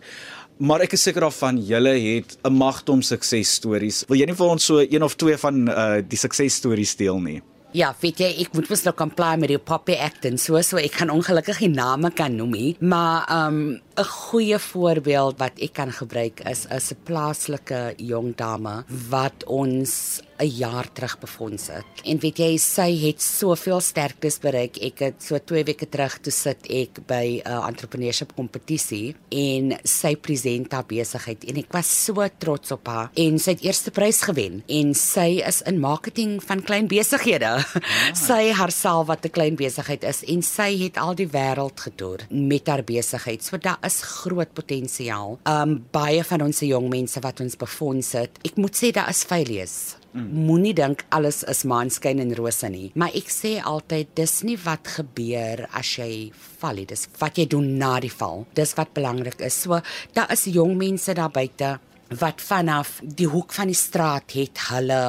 Maar 0.61 0.85
ek 0.85 0.93
is 0.93 1.07
seker 1.07 1.25
daarvan 1.25 1.57
julle 1.57 1.95
het 1.97 2.37
'n 2.45 2.53
magtom 2.53 3.01
suksesstories. 3.01 4.05
Wil 4.07 4.19
jy 4.19 4.25
nie 4.25 4.35
vir 4.35 4.47
ons 4.47 4.65
so 4.65 4.77
een 4.77 5.03
of 5.03 5.15
twee 5.15 5.37
van 5.37 5.69
uh, 5.69 5.97
die 6.07 6.17
suksesstories 6.17 6.95
deel 6.95 7.19
nie? 7.19 7.41
Ja, 7.77 7.91
weet 8.01 8.17
jy, 8.17 8.29
ek 8.41 8.55
moet 8.57 8.69
mos 8.71 8.81
nou 8.81 8.95
comply 8.97 9.35
met 9.37 9.51
die 9.51 9.59
poppy 9.61 9.93
act 10.01 10.23
en 10.25 10.39
so 10.41 10.57
so 10.65 10.79
ek 10.81 10.95
kan 10.97 11.11
ongelukkig 11.13 11.59
nie 11.61 11.75
name 11.75 12.09
kan 12.17 12.33
noem 12.33 12.55
nie, 12.55 12.71
maar 12.81 13.27
ehm 13.29 13.59
um, 13.59 13.77
'n 13.99 14.05
goeie 14.07 14.59
voorbeeld 14.59 15.39
wat 15.39 15.59
ek 15.59 15.73
kan 15.73 15.91
gebruik 15.91 16.39
is 16.47 16.67
'n 16.71 17.03
plaaslike 17.03 17.93
jong 17.97 18.35
dame 18.35 18.83
wat 19.09 19.43
ons 19.43 20.21
'n 20.39 20.47
jaar 20.47 20.87
terug 20.91 21.19
befonds 21.19 21.67
het. 21.67 21.85
En 22.03 22.19
weet 22.19 22.37
jy, 22.37 22.57
sy 22.57 22.95
het 23.07 23.21
soveel 23.21 23.81
sterktes 23.83 24.39
bereik. 24.39 24.77
Ek 24.77 24.99
het 24.99 25.23
so 25.23 25.37
2 25.37 25.63
weke 25.63 25.89
terug 25.89 26.19
toe 26.23 26.31
sit 26.31 26.67
ek 26.69 27.01
by 27.07 27.41
'n 27.43 27.51
uh, 27.51 27.67
entrepreneurship 27.67 28.31
kompetisie 28.35 29.15
en 29.29 29.77
sy 29.83 30.15
present 30.15 30.71
haar 30.71 30.85
besigheid 30.85 31.43
en 31.43 31.57
ek 31.57 31.73
was 31.73 32.05
so 32.05 32.27
trots 32.37 32.71
op 32.71 32.87
haar 32.87 33.11
en 33.15 33.39
sy 33.39 33.51
het 33.51 33.63
eerste 33.63 33.91
prys 33.91 34.21
gewen 34.21 34.63
en 34.67 34.93
sy 34.93 35.41
is 35.45 35.61
in 35.61 35.79
marketing 35.79 36.43
van 36.43 36.63
klein 36.63 36.87
besighede. 36.87 37.45
Ah. 37.45 37.65
sy 38.27 38.51
haarself 38.51 39.07
wat 39.07 39.25
'n 39.25 39.29
klein 39.29 39.55
besigheid 39.55 40.03
is 40.03 40.23
en 40.23 40.41
sy 40.41 40.77
het 40.77 40.97
al 40.97 41.15
die 41.15 41.27
wêreld 41.27 41.79
getoer 41.79 42.19
met 42.29 42.67
haar 42.67 42.83
besigheid. 42.83 43.43
So 43.43 43.57
daar 43.57 43.77
is 43.89 44.01
groot 44.05 44.53
potensiaal. 44.57 45.39
Um 45.49 45.79
baie 45.93 46.23
van 46.31 46.45
ons 46.47 46.63
jong 46.65 46.89
mense 46.91 47.21
wat 47.25 47.41
ons 47.43 47.57
befonds 47.59 48.13
het, 48.19 48.39
ek 48.45 48.59
moet 48.61 48.77
sê 48.77 48.93
daar 48.95 49.11
is 49.11 49.25
failures. 49.27 49.79
Mm. 50.09 50.29
Moenie 50.47 50.73
dink 50.73 51.03
alles 51.13 51.43
is 51.51 51.61
maanskyn 51.69 52.21
en 52.23 52.31
rose 52.37 52.69
nie, 52.73 52.87
maar 52.97 53.13
ek 53.17 53.29
sê 53.29 53.57
altyd 53.61 54.15
dis 54.17 54.39
nie 54.47 54.57
wat 54.63 54.89
gebeur 54.95 55.67
as 55.77 55.91
jy 55.99 56.31
val 56.61 56.79
nie, 56.81 56.87
dis 56.89 57.05
wat 57.19 57.37
jy 57.37 57.45
doen 57.51 57.75
na 57.77 57.97
die 58.01 58.13
val. 58.13 58.47
Dis 58.57 58.73
wat 58.79 58.95
belangrik 58.97 59.43
is. 59.45 59.59
So 59.65 59.81
daar 60.17 60.33
is 60.33 60.47
jong 60.49 60.73
mense 60.79 61.13
daar 61.13 61.29
buite 61.33 61.77
wat 62.17 62.41
vanaf 62.41 62.99
die 63.03 63.27
hoek 63.29 63.53
van 63.53 63.69
die 63.69 63.77
straat 63.77 64.33
het 64.33 64.61
hulle 64.69 65.01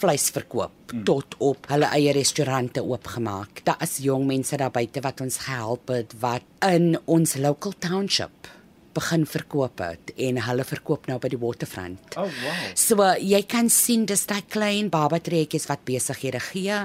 vleis 0.00 0.30
verkoop 0.32 0.94
mm. 0.94 1.04
tot 1.04 1.36
op 1.38 1.68
hulle 1.68 1.90
eie 1.92 2.14
restaurante 2.16 2.84
oopgemaak. 2.84 3.60
Daar 3.64 3.82
is 3.84 3.98
jong 4.00 4.24
mense 4.26 4.56
daar 4.56 4.72
buite 4.72 5.02
wat 5.04 5.20
ons 5.20 5.36
gehelp 5.44 5.92
het 5.92 6.14
wat 6.20 6.46
in 6.70 6.94
ons 7.04 7.36
local 7.36 7.76
township 7.78 8.48
begin 8.96 9.24
verkoop 9.28 9.80
het 9.84 10.12
en 10.20 10.40
hulle 10.44 10.64
verkoop 10.66 11.08
nou 11.10 11.18
by 11.22 11.30
die 11.32 11.40
waterfront. 11.40 12.16
Oh 12.20 12.26
wow. 12.26 12.60
So 12.78 13.06
jy 13.20 13.42
kan 13.50 13.70
sien 13.72 14.06
dis 14.08 14.26
daai 14.28 14.42
klein 14.50 14.90
babatreetjies 14.92 15.68
wat 15.70 15.84
besighede 15.88 16.40
gee 16.50 16.80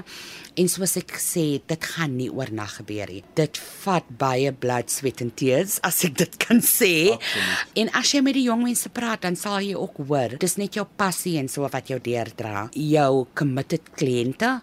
en 0.56 0.70
soos 0.72 0.96
ek 1.00 1.16
sê 1.20 1.44
dit 1.68 1.88
gaan 1.94 2.16
nie 2.16 2.28
oornag 2.32 2.78
gebeur 2.80 3.12
nie. 3.12 3.22
Dit 3.38 3.60
vat 3.84 4.06
baie 4.20 4.52
blood, 4.52 4.90
sweat 4.92 5.22
and 5.24 5.36
tears 5.38 5.78
as 5.86 6.02
ek 6.08 6.16
dit 6.22 6.38
kan 6.42 6.62
sê. 6.64 6.92
Absoluut. 7.16 7.76
En 7.82 7.92
as 8.00 8.14
jy 8.14 8.22
met 8.24 8.38
die 8.38 8.46
jong 8.48 8.64
mense 8.66 8.90
praat 8.94 9.26
dan 9.26 9.38
sal 9.38 9.60
jy 9.64 9.76
ook 9.76 10.02
hoor 10.08 10.36
dis 10.40 10.58
net 10.60 10.78
jou 10.78 10.86
passie 10.98 11.36
en 11.40 11.50
so 11.52 11.68
wat 11.72 11.92
jou 11.92 12.00
deurdra. 12.02 12.66
Jou 12.76 13.26
committed 13.38 13.92
kliënte 13.98 14.58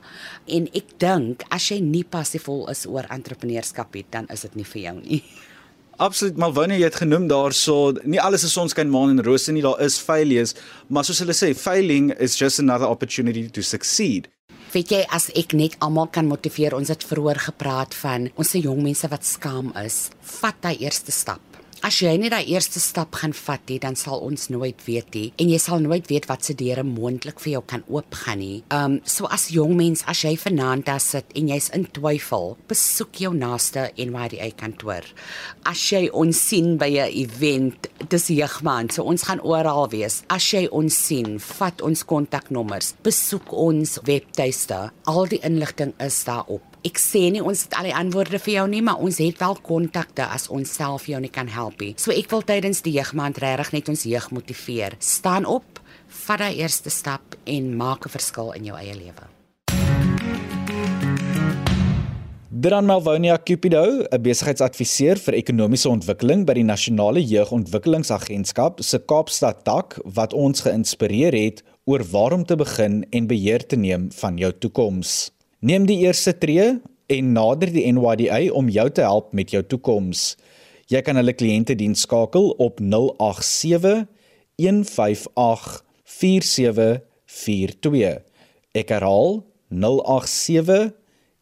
en 0.58 0.70
ek 0.74 0.96
dink 1.02 1.48
as 1.54 1.72
jy 1.72 1.82
nie 1.84 2.06
passievol 2.08 2.68
is 2.74 2.86
oor 2.90 3.10
entrepreneurskap 3.14 3.96
het 4.00 4.14
dan 4.14 4.30
is 4.34 4.48
dit 4.48 4.62
nie 4.62 4.70
vir 4.76 4.88
jou 4.88 5.00
nie. 5.02 5.24
Absoluut, 6.02 6.38
maar 6.38 6.54
wanneer 6.54 6.80
jy 6.82 6.88
het 6.90 7.02
genoem 7.04 7.28
daarso, 7.30 7.94
nie 8.04 8.22
alles 8.22 8.44
is 8.48 8.54
sonskyn 8.56 8.90
maan 8.90 9.14
en 9.14 9.24
rose 9.26 9.52
nie, 9.54 9.62
daar 9.62 9.82
is 9.84 10.00
failures, 10.02 10.56
maar 10.90 11.06
soos 11.06 11.22
hulle 11.22 11.36
sê, 11.38 11.52
failing 11.58 12.10
is 12.18 12.38
just 12.40 12.60
another 12.60 12.90
opportunity 12.90 13.46
to 13.50 13.62
succeed. 13.62 14.30
Weet 14.74 14.90
jy 14.90 15.04
as 15.14 15.30
ek 15.38 15.54
net 15.54 15.78
almal 15.86 16.10
kan 16.10 16.26
motiveer, 16.26 16.74
ons 16.74 16.90
het 16.90 17.06
vroeër 17.06 17.44
gepraat 17.46 17.94
van 18.02 18.32
ons 18.34 18.50
se 18.56 18.62
jong 18.64 18.82
mense 18.82 19.06
wat 19.12 19.28
skaam 19.28 19.70
is, 19.84 20.08
vat 20.40 20.58
daai 20.66 20.80
eerste 20.82 21.14
stap. 21.14 21.42
As 21.84 21.98
jy 22.00 22.14
nie 22.16 22.30
daai 22.32 22.46
eerste 22.48 22.80
stap 22.80 23.18
gaan 23.20 23.34
vat 23.36 23.64
nie, 23.68 23.76
dan 23.84 23.98
sal 24.00 24.22
ons 24.24 24.46
nooit 24.54 24.80
weet 24.86 25.10
nie 25.18 25.26
en 25.44 25.50
jy 25.52 25.58
sal 25.60 25.82
nooit 25.84 26.08
weet 26.08 26.30
wat 26.30 26.48
se 26.48 26.56
deure 26.56 26.86
moontlik 26.88 27.42
vir 27.44 27.58
jou 27.58 27.62
kan 27.74 27.84
oopgaan 27.92 28.40
nie. 28.40 28.62
Um 28.72 29.02
so 29.04 29.28
as 29.28 29.50
jong 29.52 29.74
mens, 29.76 30.06
as 30.08 30.22
jy 30.24 30.32
vanaand 30.40 30.88
daar 30.88 31.04
sit 31.04 31.36
en 31.36 31.52
jy's 31.52 31.68
in 31.76 31.84
twyfel, 31.92 32.54
besoek 32.72 33.20
jou 33.26 33.34
naaste 33.36 33.90
NYDA 34.00 34.54
kantoor. 34.56 35.04
As 35.68 35.84
jy 35.92 36.08
ons 36.14 36.40
sien 36.40 36.78
by 36.80 36.88
'n 36.88 37.12
event, 37.26 37.92
dis 38.08 38.28
jeugmaand, 38.32 38.94
so 38.94 39.04
ons 39.04 39.28
gaan 39.28 39.44
oral 39.44 39.90
wees. 39.90 40.24
As 40.30 40.54
jy 40.54 40.70
ons 40.72 40.96
sien, 40.96 41.38
vat 41.38 41.82
ons 41.82 42.06
kontaknommers, 42.06 42.96
besoek 43.04 43.52
ons 43.52 44.00
webtuiste. 44.06 44.92
Al 45.06 45.26
die 45.28 45.44
inligting 45.44 45.94
is 46.00 46.24
daarop. 46.24 46.73
Ek 46.84 46.98
sê 47.00 47.30
nie 47.32 47.40
ons 47.40 47.62
het 47.64 47.78
al 47.80 47.86
die 47.88 47.94
antwoorde 47.96 48.42
vir 48.44 48.52
jou 48.58 48.64
nie, 48.68 48.82
maar 48.84 49.00
ons 49.00 49.22
het 49.24 49.38
wel 49.40 49.54
kontakte 49.64 50.26
as 50.28 50.50
ons 50.52 50.68
self 50.68 51.06
jou 51.08 51.20
nie 51.24 51.32
kan 51.32 51.48
help 51.48 51.80
nie. 51.80 51.94
So 51.96 52.12
ek 52.12 52.28
wil 52.34 52.44
tydens 52.44 52.84
die 52.84 52.98
jeugmaand 52.98 53.40
regtig 53.40 53.72
net 53.72 53.92
ons 53.94 54.04
jeug 54.04 54.28
motiveer. 54.36 54.98
Staan 55.00 55.48
op, 55.48 55.80
vat 56.26 56.44
daai 56.44 56.60
eerste 56.60 56.92
stap 56.92 57.38
en 57.48 57.72
maak 57.80 58.04
'n 58.06 58.12
verskil 58.12 58.52
in 58.60 58.66
jou 58.66 58.76
eie 58.76 58.96
lewe. 59.00 59.32
Dran 62.52 62.86
Malvonia 62.86 63.38
Cupido, 63.38 64.04
'n 64.04 64.22
besigheidsadviseur 64.22 65.18
vir 65.18 65.34
ekonomiese 65.34 65.90
ontwikkeling 65.90 66.46
by 66.46 66.54
die 66.54 66.64
Nasionale 66.64 67.24
Jeugontwikkelingsagentskap 67.24 68.84
se 68.84 69.00
Kaapstad 69.00 69.64
tak 69.64 70.00
wat 70.04 70.34
ons 70.34 70.62
geïnspireer 70.62 71.34
het 71.34 71.64
oor 71.86 72.04
waar 72.04 72.34
om 72.34 72.44
te 72.46 72.56
begin 72.56 73.06
en 73.10 73.28
beheer 73.28 73.66
te 73.66 73.76
neem 73.76 74.12
van 74.12 74.38
jou 74.38 74.52
toekoms. 74.52 75.33
Neem 75.64 75.86
die 75.88 76.02
eerste 76.04 76.34
tree 76.36 76.82
en 77.08 77.30
nader 77.32 77.72
die 77.72 77.88
NYDA 77.96 78.52
om 78.52 78.68
jou 78.68 78.84
te 78.92 79.00
help 79.06 79.30
met 79.32 79.56
jou 79.56 79.64
toekoms. 79.64 80.36
Jy 80.92 81.00
kan 81.08 81.16
hulle 81.16 81.32
kliënte 81.40 81.72
diens 81.80 82.04
skakel 82.04 82.52
op 82.60 82.84
087 82.84 84.04
158 84.60 85.88
4742. 86.04 88.20
Ek 88.76 88.92
herhaal 88.92 89.48
087 89.72 90.92